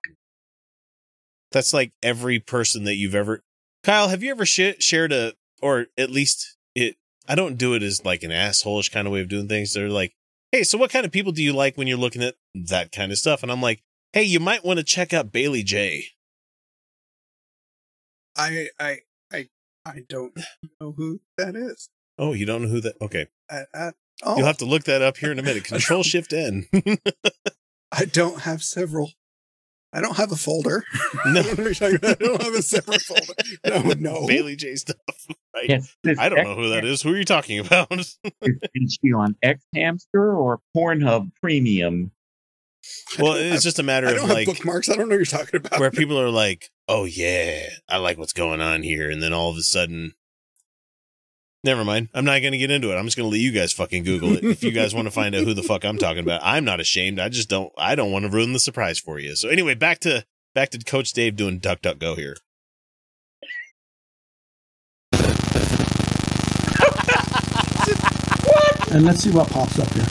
that's 1.52 1.72
like 1.72 1.92
every 2.02 2.38
person 2.38 2.84
that 2.84 2.96
you've 2.96 3.14
ever 3.14 3.42
kyle 3.84 4.08
have 4.08 4.22
you 4.22 4.30
ever 4.30 4.44
sh- 4.46 4.78
shared 4.80 5.12
a 5.12 5.32
or 5.62 5.86
at 5.96 6.10
least 6.10 6.56
it 6.74 6.96
i 7.28 7.34
don't 7.34 7.56
do 7.58 7.74
it 7.74 7.82
as 7.82 8.04
like 8.04 8.22
an 8.22 8.30
assholeish 8.30 8.90
kind 8.92 9.06
of 9.06 9.12
way 9.12 9.20
of 9.20 9.28
doing 9.28 9.48
things 9.48 9.72
they're 9.72 9.88
like 9.88 10.14
hey 10.52 10.62
so 10.62 10.78
what 10.78 10.90
kind 10.90 11.04
of 11.06 11.12
people 11.12 11.32
do 11.32 11.42
you 11.42 11.52
like 11.52 11.76
when 11.76 11.86
you're 11.86 11.98
looking 11.98 12.22
at 12.22 12.34
that 12.54 12.92
kind 12.92 13.12
of 13.12 13.18
stuff? 13.18 13.42
And 13.42 13.52
i'm 13.52 13.62
like 13.62 13.82
hey 14.12 14.22
you 14.22 14.40
might 14.40 14.64
want 14.64 14.78
to 14.78 14.84
check 14.84 15.12
out 15.12 15.32
Bailey 15.32 15.62
Jay. 15.62 16.04
I 18.36 18.68
I 18.78 18.98
I 19.32 19.48
I 19.84 20.00
don't 20.08 20.32
know 20.80 20.92
who 20.92 21.20
that 21.36 21.56
is. 21.56 21.88
oh 22.18 22.32
you 22.32 22.46
don't 22.46 22.62
know 22.62 22.68
who 22.68 22.80
that 22.80 22.94
okay. 23.00 23.26
I, 23.50 23.62
I, 23.74 23.90
oh, 24.22 24.36
you'll 24.36 24.46
have 24.46 24.58
to 24.58 24.64
look 24.64 24.84
that 24.84 25.02
up 25.02 25.16
here 25.16 25.32
in 25.32 25.38
a 25.38 25.42
minute. 25.42 25.64
Control 25.64 26.02
shift 26.04 26.32
n. 26.32 26.66
I 27.92 28.04
don't 28.04 28.40
have 28.42 28.62
several. 28.62 29.12
I 29.92 30.00
don't 30.00 30.16
have 30.16 30.32
a 30.32 30.36
folder. 30.36 30.84
no 31.26 31.40
I 31.40 31.42
don't 31.42 31.58
know 31.58 31.64
what 31.64 31.64
you're 31.64 31.74
talking 31.74 31.96
about. 31.96 32.22
I 32.22 32.24
don't 32.24 32.42
have 32.42 32.54
a 32.54 32.62
separate 32.62 33.02
folder. 33.02 33.34
No, 33.64 33.92
no. 34.20 34.26
Bailey 34.26 34.56
Jay 34.56 34.74
stuff 34.76 34.96
right 35.54 35.68
Yes, 35.68 35.96
i 36.18 36.28
don't 36.28 36.44
know 36.44 36.54
who 36.54 36.68
that 36.68 36.84
is 36.84 37.02
who 37.02 37.14
are 37.14 37.16
you 37.16 37.24
talking 37.24 37.58
about 37.58 37.90
Is, 37.92 38.18
is 38.74 38.98
she 39.02 39.12
on 39.12 39.34
X 39.42 39.64
Hamster 39.74 40.34
or 40.34 40.60
Pornhub 40.76 41.30
Premium? 41.40 42.12
Well, 43.18 43.32
it's 43.34 43.54
have- 43.54 43.62
just 43.62 43.78
a 43.78 43.82
matter 43.82 44.06
I 44.06 44.10
of 44.12 44.16
don't 44.18 44.28
have 44.28 44.36
like 44.36 44.46
bookmarks. 44.46 44.88
I 44.88 44.94
don't 44.96 45.08
know 45.08 45.16
what 45.16 45.18
you're 45.18 45.24
talking 45.24 45.56
about. 45.60 45.80
where 45.80 45.90
people 45.90 46.18
are 46.20 46.30
like, 46.30 46.70
"Oh 46.86 47.04
yeah, 47.04 47.68
I 47.88 47.96
like 47.98 48.16
what's 48.18 48.32
going 48.32 48.60
on 48.60 48.82
here," 48.82 49.10
and 49.10 49.22
then 49.22 49.32
all 49.34 49.50
of 49.50 49.56
a 49.56 49.62
sudden, 49.62 50.14
never 51.64 51.84
mind. 51.84 52.08
I'm 52.14 52.24
not 52.24 52.40
going 52.40 52.52
to 52.52 52.58
get 52.58 52.70
into 52.70 52.92
it. 52.92 52.96
I'm 52.96 53.04
just 53.04 53.16
going 53.16 53.28
to 53.28 53.30
let 53.30 53.40
you 53.40 53.52
guys 53.52 53.72
fucking 53.72 54.04
Google 54.04 54.36
it 54.36 54.44
if 54.44 54.62
you 54.62 54.70
guys 54.70 54.94
want 54.94 55.06
to 55.06 55.10
find 55.10 55.34
out 55.34 55.44
who 55.44 55.54
the 55.54 55.62
fuck 55.62 55.84
I'm 55.84 55.98
talking 55.98 56.22
about. 56.22 56.40
I'm 56.42 56.64
not 56.64 56.80
ashamed. 56.80 57.18
I 57.18 57.28
just 57.28 57.48
don't. 57.48 57.72
I 57.76 57.94
don't 57.94 58.12
want 58.12 58.24
to 58.24 58.30
ruin 58.30 58.52
the 58.52 58.58
surprise 58.58 58.98
for 58.98 59.18
you. 59.18 59.36
So 59.36 59.48
anyway, 59.48 59.74
back 59.74 59.98
to 60.00 60.24
back 60.54 60.70
to 60.70 60.78
Coach 60.78 61.12
Dave 61.12 61.36
doing 61.36 61.58
Duck 61.58 61.82
Duck 61.82 61.98
Go 61.98 62.14
here. 62.14 62.36
And 68.90 69.04
let's 69.04 69.20
see 69.20 69.30
what 69.30 69.50
pops 69.50 69.78
up 69.78 69.92
here. 69.92 70.06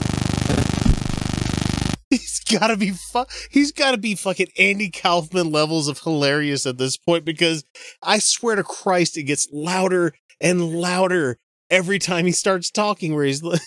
He's 2.10 2.38
got 2.38 2.68
to 2.68 2.76
be 2.76 2.92
fu- 2.92 3.24
he's 3.50 3.72
got 3.72 3.90
to 3.90 3.98
be 3.98 4.14
fucking 4.14 4.46
Andy 4.56 4.88
Kaufman 4.88 5.50
levels 5.50 5.88
of 5.88 5.98
hilarious 5.98 6.64
at 6.64 6.78
this 6.78 6.96
point 6.96 7.24
because 7.24 7.64
I 8.04 8.20
swear 8.20 8.54
to 8.54 8.62
Christ 8.62 9.16
it 9.16 9.24
gets 9.24 9.48
louder 9.52 10.12
and 10.40 10.74
louder 10.74 11.38
every 11.70 11.98
time 11.98 12.26
he 12.26 12.32
starts 12.32 12.70
talking 12.70 13.14
where 13.14 13.24
he's 13.24 13.42
like 13.42 13.60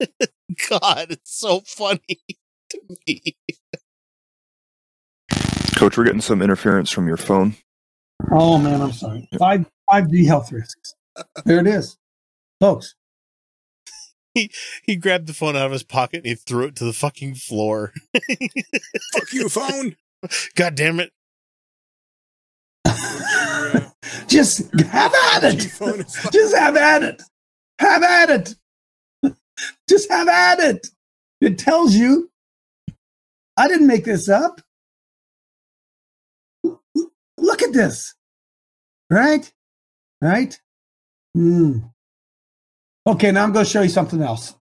God, 0.68 1.06
it's 1.10 1.38
so 1.38 1.60
funny 1.60 2.00
to 2.70 2.80
me. 3.06 3.36
Coach, 5.76 5.96
we're 5.96 6.04
getting 6.04 6.20
some 6.20 6.42
interference 6.42 6.90
from 6.90 7.06
your 7.06 7.16
phone. 7.16 7.54
Oh 8.30 8.58
man, 8.58 8.82
I'm 8.82 8.92
sorry. 8.92 9.28
Five 9.38 9.66
five 9.90 10.10
D 10.10 10.24
health 10.26 10.52
risks. 10.52 10.94
There 11.44 11.58
it 11.58 11.66
is, 11.66 11.96
folks. 12.60 12.94
He 14.34 14.96
grabbed 14.96 15.26
the 15.26 15.34
phone 15.34 15.56
out 15.56 15.66
of 15.66 15.72
his 15.72 15.82
pocket 15.82 16.18
and 16.18 16.26
he 16.26 16.34
threw 16.34 16.66
it 16.66 16.76
to 16.76 16.84
the 16.84 16.92
fucking 16.92 17.34
floor. 17.34 17.92
Fuck 19.12 19.32
you, 19.32 19.48
phone. 19.48 19.96
God 20.54 20.74
damn 20.76 21.00
it. 21.00 21.12
Just 24.26 24.72
have 24.80 25.12
at 25.34 25.44
it. 25.44 25.62
phone 25.62 26.00
is 26.00 26.16
fuck- 26.16 26.32
Just 26.32 26.56
have 26.56 26.76
at 26.76 27.02
it. 27.02 27.22
Have 27.78 28.02
at 28.02 28.30
it. 28.30 28.54
Just 29.88 30.10
have 30.10 30.28
at 30.28 30.60
it. 30.60 30.86
It 31.40 31.58
tells 31.58 31.94
you. 31.94 32.30
I 33.56 33.68
didn't 33.68 33.86
make 33.86 34.04
this 34.04 34.28
up. 34.28 34.60
Look 37.36 37.62
at 37.62 37.72
this. 37.72 38.14
Right? 39.10 39.52
Right? 40.22 40.58
Hmm. 41.34 41.78
Okay, 43.06 43.32
now 43.32 43.42
I'm 43.42 43.52
going 43.52 43.64
to 43.64 43.70
show 43.70 43.82
you 43.82 43.88
something 43.88 44.22
else. 44.22 44.54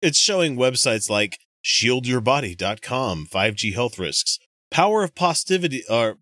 It's 0.00 0.18
showing 0.18 0.56
websites 0.56 1.10
like 1.10 1.38
shieldyourbody.com, 1.64 3.26
5G 3.32 3.74
health 3.74 3.98
risks, 3.98 4.38
power 4.70 5.02
of 5.04 5.14
positivity 5.14 5.84
or 5.88 6.16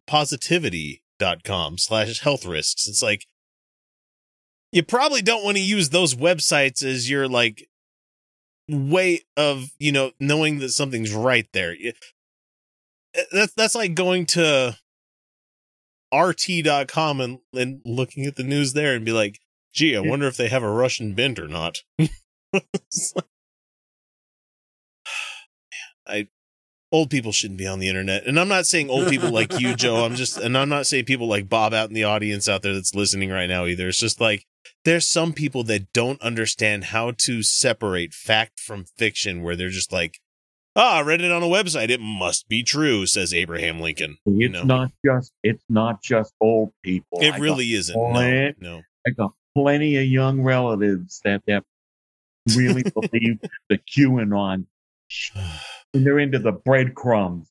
positivity.com 1.20 1.78
slash 1.78 2.20
health 2.20 2.44
risks. 2.46 2.88
It's 2.88 3.02
like, 3.02 3.26
you 4.72 4.82
probably 4.82 5.22
don't 5.22 5.44
want 5.44 5.56
to 5.56 5.62
use 5.62 5.90
those 5.90 6.14
websites 6.14 6.84
as 6.84 7.10
your 7.10 7.28
like 7.28 7.68
way 8.68 9.22
of, 9.36 9.70
you 9.78 9.92
know, 9.92 10.12
knowing 10.20 10.58
that 10.60 10.70
something's 10.70 11.12
right 11.12 11.46
there. 11.52 11.74
Eh, 11.82 11.92
that's, 13.32 13.52
that's 13.54 13.74
like 13.74 13.94
going 13.94 14.26
to 14.26 14.76
rt.com 16.14 17.20
and, 17.20 17.38
and 17.52 17.80
looking 17.84 18.26
at 18.26 18.36
the 18.36 18.44
news 18.44 18.72
there 18.72 18.94
and 18.94 19.04
be 19.04 19.12
like, 19.12 19.40
gee, 19.72 19.96
I 19.96 20.00
wonder 20.00 20.26
if 20.26 20.36
they 20.36 20.48
have 20.48 20.62
a 20.62 20.70
Russian 20.70 21.14
bint 21.14 21.38
or 21.38 21.48
not. 21.48 21.78
Like- 23.14 23.24
I 26.06 26.28
old 26.92 27.10
people 27.10 27.32
shouldn't 27.32 27.58
be 27.58 27.66
on 27.66 27.78
the 27.78 27.88
internet. 27.88 28.26
And 28.26 28.38
I'm 28.38 28.48
not 28.48 28.66
saying 28.66 28.90
old 28.90 29.08
people 29.08 29.30
like 29.32 29.58
you, 29.60 29.74
Joe. 29.74 30.04
I'm 30.04 30.14
just 30.16 30.36
and 30.36 30.56
I'm 30.56 30.68
not 30.68 30.86
saying 30.86 31.04
people 31.04 31.26
like 31.28 31.48
Bob 31.48 31.72
out 31.74 31.88
in 31.88 31.94
the 31.94 32.04
audience 32.04 32.48
out 32.48 32.62
there 32.62 32.74
that's 32.74 32.94
listening 32.94 33.30
right 33.30 33.46
now 33.48 33.66
either. 33.66 33.88
It's 33.88 33.98
just 33.98 34.20
like 34.20 34.46
there's 34.84 35.06
some 35.08 35.32
people 35.32 35.62
that 35.64 35.92
don't 35.92 36.20
understand 36.22 36.84
how 36.84 37.12
to 37.18 37.42
separate 37.42 38.14
fact 38.14 38.58
from 38.60 38.84
fiction 38.96 39.42
where 39.42 39.54
they're 39.56 39.68
just 39.68 39.92
like, 39.92 40.20
ah, 40.74 40.98
I 40.98 41.02
read 41.02 41.20
it 41.20 41.30
on 41.30 41.42
a 41.42 41.46
website. 41.46 41.90
It 41.90 42.00
must 42.00 42.48
be 42.48 42.62
true, 42.62 43.04
says 43.06 43.34
Abraham 43.34 43.78
Lincoln. 43.80 44.16
You 44.24 44.46
It's 44.46 44.52
know. 44.54 44.64
not 44.64 44.90
just 45.04 45.32
it's 45.42 45.64
not 45.68 46.02
just 46.02 46.32
old 46.40 46.72
people. 46.82 47.18
It 47.20 47.32
got- 47.32 47.40
really 47.40 47.72
isn't. 47.74 47.94
No, 47.96 48.52
no. 48.58 48.82
I 49.06 49.10
got 49.10 49.32
plenty 49.56 49.96
of 49.96 50.04
young 50.04 50.40
relatives 50.42 51.20
that 51.24 51.42
that 51.46 51.64
really 52.56 52.82
believe 52.94 53.38
the 53.68 53.78
QAnon, 53.78 54.66
and 55.94 56.06
they're 56.06 56.18
into 56.18 56.38
the 56.38 56.52
breadcrumbs. 56.52 57.48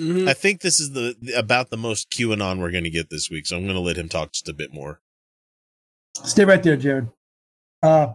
Mhm. 0.00 0.28
I 0.28 0.32
think 0.32 0.60
this 0.60 0.80
is 0.80 0.92
the 0.92 1.14
about 1.36 1.70
the 1.70 1.76
most 1.76 2.10
QAnon 2.10 2.58
we're 2.58 2.70
going 2.70 2.84
to 2.84 2.90
get 2.90 3.10
this 3.10 3.28
week, 3.30 3.46
so 3.46 3.56
I'm 3.56 3.64
going 3.64 3.74
to 3.74 3.80
let 3.80 3.98
him 3.98 4.08
talk 4.08 4.32
just 4.32 4.48
a 4.48 4.54
bit 4.54 4.72
more. 4.72 5.00
Stay 6.24 6.44
right 6.44 6.62
there, 6.62 6.76
Jared. 6.76 7.08
Uh, 7.82 8.14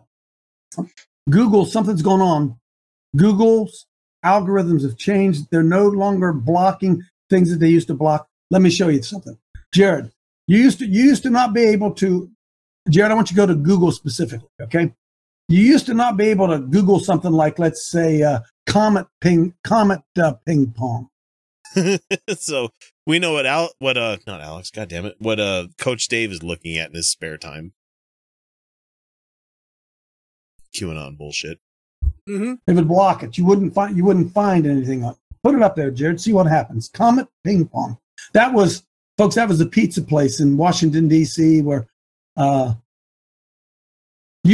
Google, 1.30 1.66
something's 1.66 2.02
going 2.02 2.22
on. 2.22 2.60
Google's 3.16 3.86
algorithms 4.26 4.84
have 4.84 4.98
changed. 4.98 5.48
They're 5.52 5.64
no 5.64 5.88
longer 5.88 6.34
blocking 6.34 7.04
things 7.30 7.50
that 7.52 7.60
they 7.60 7.70
used 7.70 7.88
to 7.88 7.94
block. 7.94 8.28
Let 8.50 8.62
me 8.62 8.70
show 8.70 8.88
you 8.88 9.02
something. 9.02 9.38
Jared, 9.74 10.12
you 10.48 10.58
used 10.58 10.80
to 10.80 10.86
you 10.86 11.04
used 11.04 11.24
to 11.24 11.30
not 11.30 11.54
be 11.54 11.64
able 11.64 11.92
to 11.96 12.32
Jared, 12.90 13.12
I 13.12 13.16
want 13.16 13.30
you 13.30 13.36
to 13.36 13.42
go 13.42 13.46
to 13.46 13.56
Google 13.56 13.92
specifically, 13.92 14.48
okay? 14.62 14.94
You 15.50 15.62
used 15.62 15.86
to 15.86 15.94
not 15.94 16.18
be 16.18 16.26
able 16.26 16.48
to 16.48 16.60
Google 16.60 17.00
something 17.00 17.32
like, 17.32 17.58
let's 17.58 17.90
say, 17.90 18.22
uh, 18.22 18.42
comet 18.66 19.08
ping, 19.22 19.54
comet 19.64 20.02
uh, 20.22 20.34
ping 20.46 20.74
pong. 20.76 21.10
so 22.38 22.70
we 23.06 23.20
know 23.20 23.34
what 23.34 23.46
Al, 23.46 23.70
what 23.80 23.98
uh, 23.98 24.18
not 24.26 24.42
Alex, 24.42 24.72
god 24.72 24.90
damn 24.90 25.06
it, 25.06 25.16
what 25.20 25.40
uh, 25.40 25.68
Coach 25.78 26.08
Dave 26.08 26.32
is 26.32 26.44
looking 26.44 26.78
at 26.78 26.90
in 26.90 26.96
his 26.96 27.10
spare 27.10 27.38
time. 27.38 27.74
QAnon 30.76 31.18
bullshit. 31.18 31.60
Mhm. 32.28 32.60
It 32.68 32.74
would 32.74 32.88
block 32.88 33.24
it. 33.24 33.38
You 33.38 33.46
wouldn't 33.46 33.74
find 33.74 33.96
you 33.96 34.04
wouldn't 34.04 34.34
find 34.34 34.66
anything 34.68 35.04
on. 35.04 35.16
Put 35.44 35.56
it 35.56 35.62
up 35.62 35.76
there, 35.76 35.92
Jared. 35.92 36.20
See 36.20 36.34
what 36.34 36.46
happens. 36.48 36.90
Comet 36.90 37.28
ping 37.44 37.68
pong. 37.68 37.98
That 38.34 38.54
was, 38.54 38.84
folks. 39.18 39.36
That 39.36 39.48
was 39.48 39.62
a 39.62 39.66
pizza 39.66 40.02
place 40.02 40.40
in 40.40 40.58
Washington 40.58 41.08
D.C. 41.08 41.62
where 41.62 41.88
uh, 42.36 42.74
you 42.74 42.76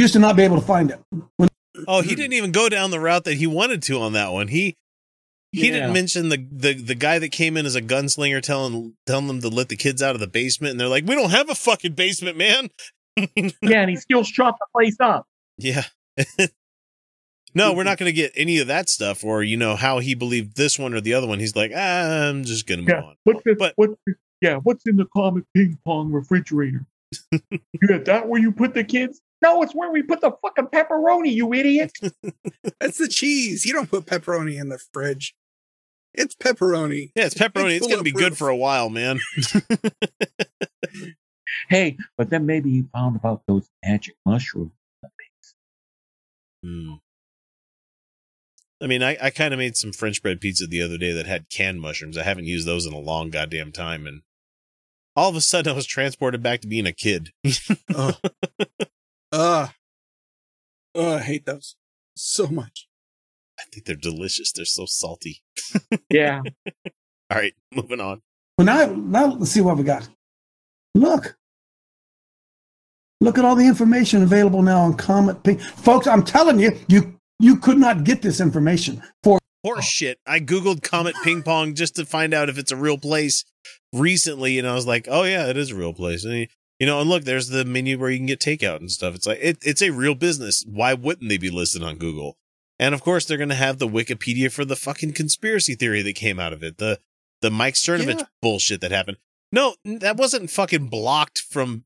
used 0.00 0.12
to 0.14 0.18
not 0.18 0.36
be 0.36 0.42
able 0.42 0.60
to 0.60 0.66
find 0.66 0.90
it. 0.90 1.00
When, 1.36 1.48
Oh, 1.88 2.02
he 2.02 2.14
didn't 2.14 2.34
even 2.34 2.52
go 2.52 2.68
down 2.68 2.90
the 2.90 3.00
route 3.00 3.24
that 3.24 3.34
he 3.34 3.46
wanted 3.46 3.82
to 3.84 3.98
on 4.00 4.12
that 4.12 4.32
one. 4.32 4.48
He 4.48 4.76
he 5.52 5.66
Yeah. 5.68 5.72
didn't 5.74 5.92
mention 5.92 6.28
the, 6.30 6.46
the 6.50 6.74
the 6.74 6.94
guy 6.94 7.18
that 7.18 7.30
came 7.30 7.56
in 7.56 7.66
as 7.66 7.74
a 7.74 7.82
gunslinger 7.82 8.40
telling 8.42 8.94
telling 9.06 9.26
them 9.26 9.40
to 9.40 9.48
let 9.48 9.68
the 9.68 9.76
kids 9.76 10.02
out 10.02 10.14
of 10.14 10.20
the 10.20 10.26
basement, 10.28 10.70
and 10.72 10.80
they're 10.80 10.88
like, 10.88 11.04
"We 11.06 11.14
don't 11.14 11.30
have 11.30 11.50
a 11.50 11.54
fucking 11.54 11.92
basement, 11.94 12.36
man." 12.36 12.68
Yeah, 13.62 13.80
and 13.82 13.90
he 13.90 13.96
still 13.96 14.24
shot 14.24 14.56
the 14.58 14.66
place 14.72 14.96
up. 15.00 15.26
Yeah. 15.58 15.84
no, 17.54 17.72
we're 17.72 17.84
not 17.84 17.98
going 17.98 18.08
to 18.08 18.12
get 18.12 18.32
any 18.36 18.58
of 18.58 18.66
that 18.68 18.88
stuff, 18.88 19.22
or 19.24 19.42
you 19.42 19.56
know 19.56 19.76
how 19.76 19.98
he 20.00 20.14
believed 20.14 20.56
this 20.56 20.78
one 20.78 20.94
or 20.94 21.00
the 21.00 21.14
other 21.14 21.26
one. 21.26 21.38
He's 21.40 21.54
like, 21.56 21.72
ah, 21.74 22.28
I'm 22.28 22.44
just 22.44 22.66
going 22.66 22.80
to 22.80 22.82
move 22.82 22.88
Yeah, 22.88 23.08
on. 23.08 23.16
what's 23.24 23.42
the, 23.44 23.54
But- 23.56 23.72
what's 23.76 23.94
the, 24.06 24.14
yeah, 24.40 24.56
what's 24.56 24.84
in 24.86 24.96
the 24.96 25.06
Comet 25.16 25.44
Ping 25.54 25.78
Pong 25.84 26.10
refrigerator? 26.12 26.84
you 27.30 27.38
yeah, 27.88 27.98
that 27.98 28.28
where 28.28 28.40
you 28.40 28.50
put 28.52 28.74
the 28.74 28.82
kids? 28.84 29.20
No, 29.44 29.62
it's 29.62 29.74
where 29.74 29.90
we 29.90 30.02
put 30.02 30.22
the 30.22 30.32
fucking 30.42 30.68
pepperoni, 30.68 31.30
you 31.30 31.52
idiot. 31.52 31.92
That's 32.80 32.96
the 32.96 33.08
cheese. 33.08 33.66
You 33.66 33.74
don't 33.74 33.90
put 33.90 34.06
pepperoni 34.06 34.58
in 34.58 34.70
the 34.70 34.78
fridge. 34.92 35.34
It's 36.14 36.34
pepperoni. 36.34 37.10
Yeah, 37.14 37.26
it's 37.26 37.34
pepperoni. 37.34 37.76
It's, 37.76 37.84
It's 37.84 37.86
going 37.86 37.98
to 37.98 38.04
be 38.04 38.12
good 38.12 38.38
for 38.38 38.48
a 38.48 38.56
while, 38.56 38.88
man. 38.88 39.20
Hey, 41.68 41.96
but 42.16 42.30
then 42.30 42.46
maybe 42.46 42.70
he 42.70 42.84
found 42.92 43.16
about 43.16 43.42
those 43.46 43.68
magic 43.84 44.16
mushrooms. 44.26 44.72
Hmm. 46.62 46.94
I 48.82 48.86
mean, 48.86 49.02
I, 49.02 49.16
I 49.20 49.30
kind 49.30 49.54
of 49.54 49.58
made 49.58 49.76
some 49.76 49.92
French 49.92 50.22
bread 50.22 50.40
pizza 50.40 50.66
the 50.66 50.82
other 50.82 50.98
day 50.98 51.12
that 51.12 51.26
had 51.26 51.48
canned 51.50 51.80
mushrooms. 51.80 52.18
I 52.18 52.22
haven't 52.22 52.46
used 52.46 52.66
those 52.66 52.86
in 52.86 52.92
a 52.92 52.98
long 52.98 53.30
goddamn 53.30 53.72
time, 53.72 54.06
and 54.06 54.22
all 55.16 55.30
of 55.30 55.36
a 55.36 55.40
sudden 55.40 55.72
I 55.72 55.76
was 55.76 55.86
transported 55.86 56.42
back 56.42 56.60
to 56.62 56.68
being 56.68 56.86
a 56.86 56.92
kid. 56.92 57.30
Oh. 57.94 58.14
Uh, 59.34 59.68
oh, 60.94 61.16
I 61.16 61.20
hate 61.20 61.46
those 61.46 61.76
so 62.16 62.46
much. 62.46 62.88
I 63.58 63.64
think 63.72 63.86
they're 63.86 63.96
delicious. 63.96 64.52
They're 64.52 64.64
so 64.64 64.84
salty. 64.86 65.42
Yeah, 66.10 66.42
All 67.30 67.38
right, 67.38 67.54
moving 67.72 68.00
on. 68.00 68.22
well, 68.58 68.66
now, 68.66 68.86
now 68.86 69.26
let's 69.34 69.50
see 69.50 69.60
what 69.60 69.76
we 69.76 69.84
got. 69.84 70.08
Look, 70.94 71.36
look 73.20 73.38
at 73.38 73.44
all 73.44 73.56
the 73.56 73.66
information 73.66 74.22
available 74.22 74.62
now 74.62 74.80
on 74.80 74.94
Comet 74.94 75.42
Ping. 75.42 75.58
Folks, 75.58 76.06
I'm 76.06 76.22
telling 76.22 76.60
you, 76.60 76.78
you 76.88 77.18
you 77.40 77.56
could 77.56 77.78
not 77.78 78.04
get 78.04 78.22
this 78.22 78.40
information 78.40 79.02
for 79.22 79.38
Horse 79.64 79.86
shit. 79.86 80.18
I 80.26 80.40
googled 80.40 80.82
Comet 80.82 81.14
Ping 81.24 81.42
Pong 81.42 81.74
just 81.74 81.96
to 81.96 82.04
find 82.04 82.34
out 82.34 82.50
if 82.50 82.58
it's 82.58 82.70
a 82.70 82.76
real 82.76 82.98
place 82.98 83.44
recently, 83.94 84.58
and 84.58 84.68
I 84.68 84.74
was 84.74 84.86
like, 84.86 85.08
oh 85.10 85.22
yeah, 85.22 85.48
it 85.48 85.56
is 85.56 85.70
a 85.70 85.74
real 85.74 85.94
place. 85.94 86.24
And 86.24 86.48
you 86.78 86.86
know, 86.86 87.00
and 87.00 87.08
look, 87.08 87.24
there's 87.24 87.48
the 87.48 87.64
menu 87.64 87.98
where 87.98 88.10
you 88.10 88.18
can 88.18 88.26
get 88.26 88.40
takeout 88.40 88.76
and 88.78 88.90
stuff. 88.90 89.14
It's 89.14 89.26
like 89.26 89.38
it, 89.40 89.58
it's 89.62 89.82
a 89.82 89.90
real 89.90 90.14
business. 90.14 90.64
Why 90.66 90.94
wouldn't 90.94 91.28
they 91.28 91.38
be 91.38 91.50
listed 91.50 91.82
on 91.82 91.96
Google? 91.96 92.36
And 92.78 92.94
of 92.94 93.02
course, 93.02 93.24
they're 93.24 93.38
going 93.38 93.48
to 93.50 93.54
have 93.54 93.78
the 93.78 93.88
Wikipedia 93.88 94.50
for 94.50 94.64
the 94.64 94.74
fucking 94.76 95.12
conspiracy 95.12 95.74
theory 95.74 96.02
that 96.02 96.14
came 96.16 96.40
out 96.40 96.52
of 96.52 96.62
it. 96.62 96.78
The 96.78 96.98
the 97.42 97.50
Mike 97.50 97.74
Cernovich 97.74 98.18
Yeah. 98.20 98.26
bullshit 98.42 98.80
that 98.80 98.90
happened. 98.90 99.18
No, 99.52 99.76
that 99.84 100.16
wasn't 100.16 100.50
fucking 100.50 100.88
blocked 100.88 101.38
from 101.38 101.84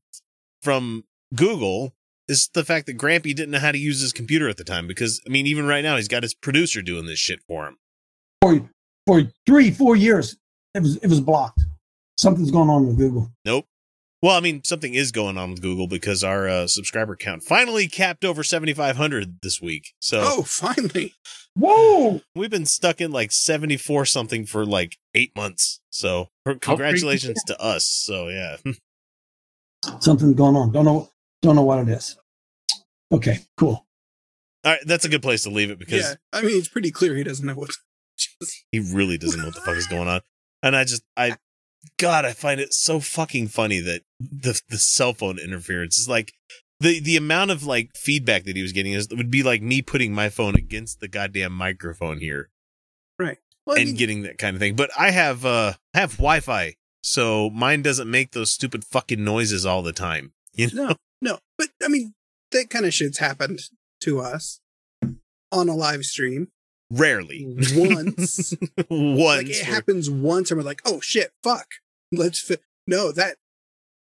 from 0.63 1.03
Google. 1.35 1.93
It's 2.27 2.47
the 2.47 2.63
fact 2.65 2.85
that 2.87 2.97
Grampy 2.97 3.35
didn't 3.35 3.51
know 3.51 3.59
how 3.59 3.71
to 3.71 3.77
use 3.77 4.01
his 4.01 4.13
computer 4.13 4.49
at 4.49 4.57
the 4.57 4.63
time. 4.63 4.87
Because 4.87 5.21
I 5.25 5.29
mean, 5.29 5.45
even 5.47 5.67
right 5.67 5.83
now, 5.83 5.95
he's 5.95 6.07
got 6.07 6.23
his 6.23 6.33
producer 6.33 6.81
doing 6.81 7.05
this 7.05 7.19
shit 7.19 7.41
for 7.47 7.67
him. 7.67 7.77
For 8.41 8.69
for 9.05 9.23
three, 9.45 9.69
four 9.71 9.95
years, 9.95 10.37
it 10.73 10.81
was 10.81 10.97
it 10.97 11.07
was 11.07 11.21
blocked. 11.21 11.61
Something's 12.17 12.51
going 12.51 12.69
on 12.69 12.87
with 12.87 12.97
Google. 12.97 13.31
Nope. 13.45 13.65
Well, 14.21 14.35
I 14.35 14.41
mean, 14.41 14.63
something 14.65 14.93
is 14.93 15.11
going 15.13 15.37
on 15.37 15.51
with 15.51 15.61
Google 15.61 15.87
because 15.87 16.23
our 16.23 16.47
uh, 16.49 16.67
subscriber 16.67 17.15
count 17.15 17.41
finally 17.43 17.87
capped 17.87 18.25
over 18.25 18.43
7,500 18.43 19.39
this 19.41 19.61
week. 19.61 19.93
So 19.99 20.21
Oh, 20.23 20.43
finally. 20.43 21.13
Whoa! 21.55 22.21
we've 22.35 22.49
been 22.51 22.65
stuck 22.65 23.01
in 23.01 23.11
like 23.11 23.31
74 23.31 24.05
something 24.05 24.45
for 24.45 24.65
like 24.65 24.97
eight 25.15 25.35
months. 25.35 25.81
So 25.89 26.29
congratulations 26.45 27.41
to 27.47 27.59
us. 27.61 27.85
So 27.85 28.27
yeah. 28.29 28.57
Something's 29.99 30.35
going 30.35 30.55
on. 30.55 30.71
Don't 30.71 30.85
know 30.85 31.09
don't 31.41 31.55
know 31.55 31.63
what 31.63 31.79
it 31.79 31.89
is. 31.89 32.17
Okay, 33.11 33.39
cool. 33.57 33.85
All 34.63 34.71
right. 34.73 34.79
That's 34.85 35.05
a 35.05 35.09
good 35.09 35.21
place 35.21 35.43
to 35.43 35.49
leave 35.49 35.71
it 35.71 35.79
because 35.79 36.03
Yeah. 36.03 36.15
I 36.31 36.41
mean, 36.43 36.57
it's 36.57 36.67
pretty 36.67 36.91
clear 36.91 37.15
he 37.15 37.23
doesn't 37.23 37.45
know 37.45 37.55
what. 37.55 37.71
he 38.71 38.79
really 38.79 39.17
doesn't 39.17 39.39
know 39.39 39.47
what 39.47 39.55
the 39.55 39.61
fuck 39.61 39.75
is 39.77 39.87
going 39.87 40.07
on. 40.07 40.21
And 40.61 40.75
I 40.75 40.83
just, 40.83 41.03
I, 41.17 41.37
God, 41.97 42.25
I 42.25 42.33
find 42.33 42.59
it 42.59 42.73
so 42.73 42.99
fucking 42.99 43.47
funny 43.49 43.79
that 43.79 44.01
the 44.19 44.59
the 44.69 44.77
cell 44.77 45.13
phone 45.13 45.39
interference 45.39 45.97
is 45.97 46.09
like 46.09 46.33
the 46.79 46.99
the 46.99 47.17
amount 47.17 47.51
of 47.51 47.63
like 47.63 47.91
feedback 47.95 48.43
that 48.45 48.55
he 48.55 48.61
was 48.61 48.71
getting 48.73 48.93
is 48.93 49.07
would 49.09 49.31
be 49.31 49.43
like 49.43 49.61
me 49.61 49.81
putting 49.81 50.13
my 50.13 50.29
phone 50.29 50.55
against 50.55 50.99
the 50.99 51.07
goddamn 51.07 51.53
microphone 51.53 52.19
here 52.19 52.49
Well, 53.65 53.77
I 53.77 53.81
and 53.81 53.89
mean, 53.89 53.97
getting 53.97 54.21
that 54.23 54.37
kind 54.37 54.55
of 54.55 54.59
thing. 54.59 54.75
But 54.75 54.89
I 54.97 55.11
have 55.11 55.45
uh 55.45 55.73
I 55.93 55.99
have 55.99 56.13
Wi-Fi, 56.17 56.75
so 57.01 57.49
mine 57.49 57.81
doesn't 57.81 58.09
make 58.09 58.31
those 58.31 58.51
stupid 58.51 58.83
fucking 58.85 59.23
noises 59.23 59.65
all 59.65 59.81
the 59.81 59.93
time. 59.93 60.33
You 60.53 60.67
know, 60.73 60.87
no, 60.87 60.95
no. 61.21 61.39
But 61.57 61.69
I 61.83 61.87
mean, 61.87 62.13
that 62.51 62.69
kind 62.69 62.85
of 62.85 62.93
shit's 62.93 63.19
happened 63.19 63.61
to 64.01 64.19
us 64.19 64.59
on 65.51 65.69
a 65.69 65.75
live 65.75 66.03
stream 66.03 66.49
rarely 66.91 67.45
once. 67.75 68.53
once. 68.89 68.89
like 68.89 69.47
it 69.47 69.55
where- 69.55 69.65
happens 69.65 70.09
once, 70.09 70.51
and 70.51 70.57
we're 70.59 70.63
like, 70.65 70.81
oh 70.85 70.99
shit, 71.01 71.31
fuck. 71.43 71.67
Let's 72.11 72.39
fi-. 72.39 72.57
no 72.87 73.11
that 73.11 73.37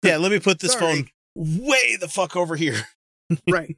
yeah, 0.03 0.17
let 0.17 0.31
me 0.33 0.39
put 0.41 0.61
this 0.61 0.73
Sorry. 0.73 0.81
phone 0.95 1.09
way 1.35 1.97
the 2.01 2.09
fuck 2.09 2.37
over 2.37 2.57
here. 2.57 2.87
right. 3.51 3.77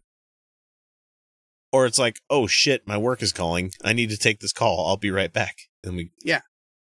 or 1.72 1.86
it's 1.86 1.98
like, 1.98 2.20
oh 2.30 2.46
shit, 2.46 2.86
my 2.86 2.96
work 2.96 3.22
is 3.22 3.32
calling. 3.32 3.72
I 3.82 3.92
need 3.92 4.10
to 4.10 4.16
take 4.16 4.40
this 4.40 4.52
call. 4.52 4.86
I'll 4.86 4.96
be 4.96 5.10
right 5.10 5.32
back. 5.32 5.56
And 5.82 5.96
we 5.96 6.10
Yeah. 6.22 6.40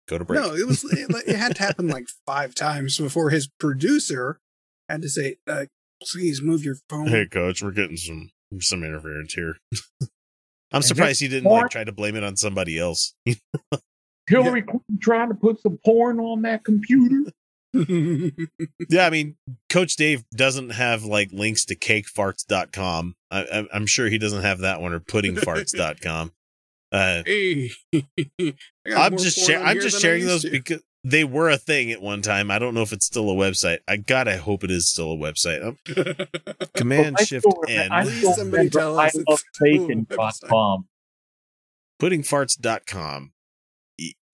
go 0.08 0.18
to 0.18 0.24
break. 0.24 0.40
No, 0.40 0.54
it 0.54 0.66
was 0.66 0.84
it, 0.84 1.10
it 1.26 1.36
had 1.36 1.56
to 1.56 1.62
happen 1.62 1.88
like 1.88 2.06
five 2.26 2.54
times 2.54 2.96
before 2.98 3.30
his 3.30 3.48
producer 3.58 4.40
had 4.88 5.02
to 5.02 5.08
say, 5.08 5.36
uh, 5.48 5.66
"Please 6.02 6.40
move 6.40 6.64
your 6.64 6.76
phone." 6.88 7.08
Hey 7.08 7.26
coach, 7.26 7.62
we're 7.62 7.72
getting 7.72 7.96
some 7.96 8.30
some 8.60 8.84
interference 8.84 9.34
here. 9.34 9.56
I'm 10.72 10.82
surprised 10.82 11.20
he 11.20 11.28
didn't 11.28 11.44
porn- 11.44 11.62
like 11.62 11.70
try 11.70 11.84
to 11.84 11.92
blame 11.92 12.16
it 12.16 12.24
on 12.24 12.36
somebody 12.36 12.78
else. 12.78 13.14
Hillary 14.28 14.62
Clinton 14.62 14.98
trying 15.00 15.28
to 15.28 15.34
put 15.34 15.60
some 15.60 15.78
porn 15.84 16.18
on 16.18 16.42
that 16.42 16.64
computer. 16.64 17.30
yeah, 18.88 19.06
I 19.06 19.10
mean, 19.10 19.36
Coach 19.68 19.96
Dave 19.96 20.24
doesn't 20.34 20.70
have 20.70 21.04
like 21.04 21.30
links 21.32 21.64
to 21.66 21.76
cakefarts.com. 21.76 23.16
I, 23.30 23.40
I, 23.42 23.66
I'm 23.72 23.86
sure 23.86 24.08
he 24.08 24.18
doesn't 24.18 24.42
have 24.42 24.60
that 24.60 24.80
one 24.80 24.92
or 24.92 25.00
puddingfarts.com. 25.00 26.32
Uh, 26.92 27.22
hey, 27.26 27.70
I'm 28.96 29.16
just 29.18 29.50
I'm 29.50 29.80
just 29.80 30.00
sharing 30.00 30.24
those 30.24 30.42
to. 30.42 30.50
because 30.50 30.82
they 31.08 31.22
were 31.22 31.48
a 31.48 31.56
thing 31.56 31.92
at 31.92 32.02
one 32.02 32.20
time. 32.20 32.50
I 32.50 32.58
don't 32.58 32.74
know 32.74 32.82
if 32.82 32.92
it's 32.92 33.06
still 33.06 33.30
a 33.30 33.34
website. 33.34 33.78
I 33.86 33.96
gotta 33.96 34.38
hope 34.38 34.64
it 34.64 34.72
is 34.72 34.88
still 34.88 35.12
a 35.12 35.16
website. 35.16 35.64
Um, 35.64 35.76
Command 36.74 37.16
I 37.20 37.22
Shift 37.22 37.42
still 37.42 37.62
remem- 37.62 38.02
Please 38.02 38.36
somebody 38.36 38.70
tell 38.70 38.98
I 38.98 39.06
us. 39.06 39.14
it's 39.14 39.44
still 39.54 39.68
a 39.68 39.78
website. 39.78 40.08
bacon.com. 40.08 40.88
puddingfarts.com. 42.02 43.32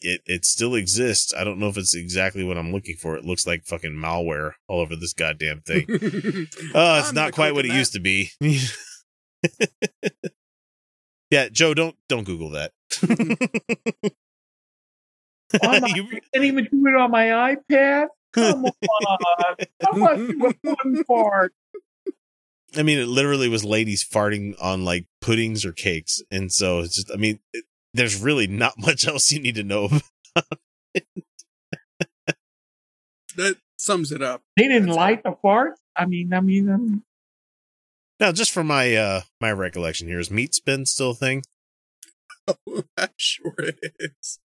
It 0.04 0.20
it 0.26 0.44
still 0.46 0.74
exists. 0.74 1.32
I 1.32 1.44
don't 1.44 1.58
know 1.60 1.68
if 1.68 1.76
it's 1.76 1.94
exactly 1.94 2.42
what 2.42 2.56
I'm 2.58 2.72
looking 2.72 2.96
for. 2.96 3.16
It 3.16 3.24
looks 3.24 3.46
like 3.46 3.64
fucking 3.66 3.92
malware 3.92 4.54
all 4.66 4.80
over 4.80 4.96
this 4.96 5.12
goddamn 5.12 5.60
thing. 5.60 5.84
Oh, 5.88 5.90
it's 6.98 7.10
I'm 7.10 7.14
not 7.14 7.34
quite 7.34 7.54
what 7.54 7.66
it 7.66 7.72
used 7.72 7.92
to 7.92 8.00
be. 8.00 8.30
yeah, 11.30 11.48
Joe, 11.52 11.74
don't 11.74 11.94
don't 12.08 12.24
Google 12.24 12.50
that. 12.50 12.72
I'm 15.62 15.84
You- 15.96 16.08
I 16.12 16.20
can't 16.32 16.44
even 16.44 16.64
do 16.70 16.86
it 16.86 16.94
on 16.94 17.10
my 17.10 17.26
iPad. 17.26 18.08
Come 18.32 18.64
on. 18.90 19.56
I 19.86 19.96
must 19.96 20.30
do 20.30 20.46
a 20.46 20.74
fun 20.74 21.04
part. 21.08 21.52
I 22.74 22.82
mean, 22.82 22.98
it 22.98 23.06
literally 23.08 23.48
was 23.48 23.64
ladies 23.64 24.02
farting 24.02 24.54
on 24.60 24.84
like 24.84 25.06
puddings 25.20 25.66
or 25.66 25.72
cakes, 25.72 26.22
and 26.30 26.50
so 26.50 26.80
it's 26.80 26.96
just. 26.96 27.10
I 27.12 27.16
mean, 27.16 27.38
it, 27.52 27.64
there's 27.92 28.20
really 28.20 28.46
not 28.46 28.78
much 28.78 29.06
else 29.06 29.30
you 29.30 29.40
need 29.40 29.56
to 29.56 29.62
know. 29.62 29.90
That 33.36 33.56
sums 33.76 34.12
it 34.12 34.22
up. 34.22 34.42
They 34.56 34.68
didn't 34.68 34.88
like 34.88 35.22
the 35.22 35.34
fart. 35.42 35.74
I 35.96 36.06
mean, 36.06 36.32
I 36.32 36.40
mean, 36.40 36.70
um, 36.70 37.04
now, 38.20 38.32
just 38.32 38.50
for 38.52 38.62
my 38.64 38.94
uh 38.94 39.22
my 39.40 39.52
recollection 39.52 40.08
here, 40.08 40.20
is 40.20 40.30
meat 40.30 40.54
spin 40.54 40.86
still 40.86 41.10
a 41.10 41.14
thing? 41.14 41.42
I'm 42.96 43.08
sure 43.16 43.54
it 43.58 43.78
is. 43.98 44.38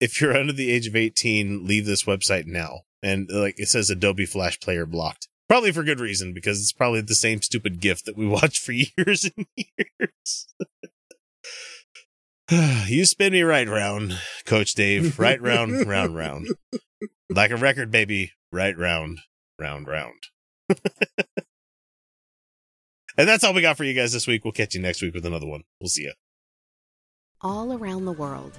If 0.00 0.20
you're 0.20 0.36
under 0.36 0.52
the 0.52 0.70
age 0.70 0.86
of 0.86 0.96
18, 0.96 1.66
leave 1.66 1.86
this 1.86 2.04
website 2.04 2.46
now. 2.46 2.80
And 3.02 3.28
like 3.30 3.58
it 3.58 3.68
says 3.68 3.90
Adobe 3.90 4.26
Flash 4.26 4.58
Player 4.60 4.86
blocked. 4.86 5.28
Probably 5.48 5.72
for 5.72 5.82
good 5.82 6.00
reason, 6.00 6.32
because 6.32 6.60
it's 6.60 6.72
probably 6.72 7.00
the 7.00 7.14
same 7.14 7.42
stupid 7.42 7.80
gift 7.80 8.06
that 8.06 8.16
we 8.16 8.26
watched 8.28 8.62
for 8.62 8.72
years 8.72 9.24
and 9.24 9.46
years. 9.56 10.46
you 12.88 13.04
spin 13.04 13.32
me 13.32 13.42
right 13.42 13.68
round, 13.68 14.18
Coach 14.44 14.74
Dave. 14.74 15.18
Right 15.18 15.40
round, 15.40 15.86
round, 15.88 16.16
round. 16.16 16.48
Like 17.28 17.50
a 17.50 17.56
record, 17.56 17.90
baby. 17.90 18.32
Right 18.52 18.76
round, 18.76 19.20
round, 19.58 19.86
round. 19.86 20.22
and 23.16 23.28
that's 23.28 23.44
all 23.44 23.54
we 23.54 23.62
got 23.62 23.76
for 23.76 23.84
you 23.84 23.94
guys 23.94 24.12
this 24.12 24.26
week. 24.26 24.44
We'll 24.44 24.52
catch 24.52 24.74
you 24.74 24.80
next 24.80 25.00
week 25.02 25.14
with 25.14 25.26
another 25.26 25.46
one. 25.46 25.62
We'll 25.80 25.88
see 25.88 26.02
you. 26.02 26.12
All 27.40 27.72
around 27.72 28.04
the 28.04 28.12
world, 28.12 28.58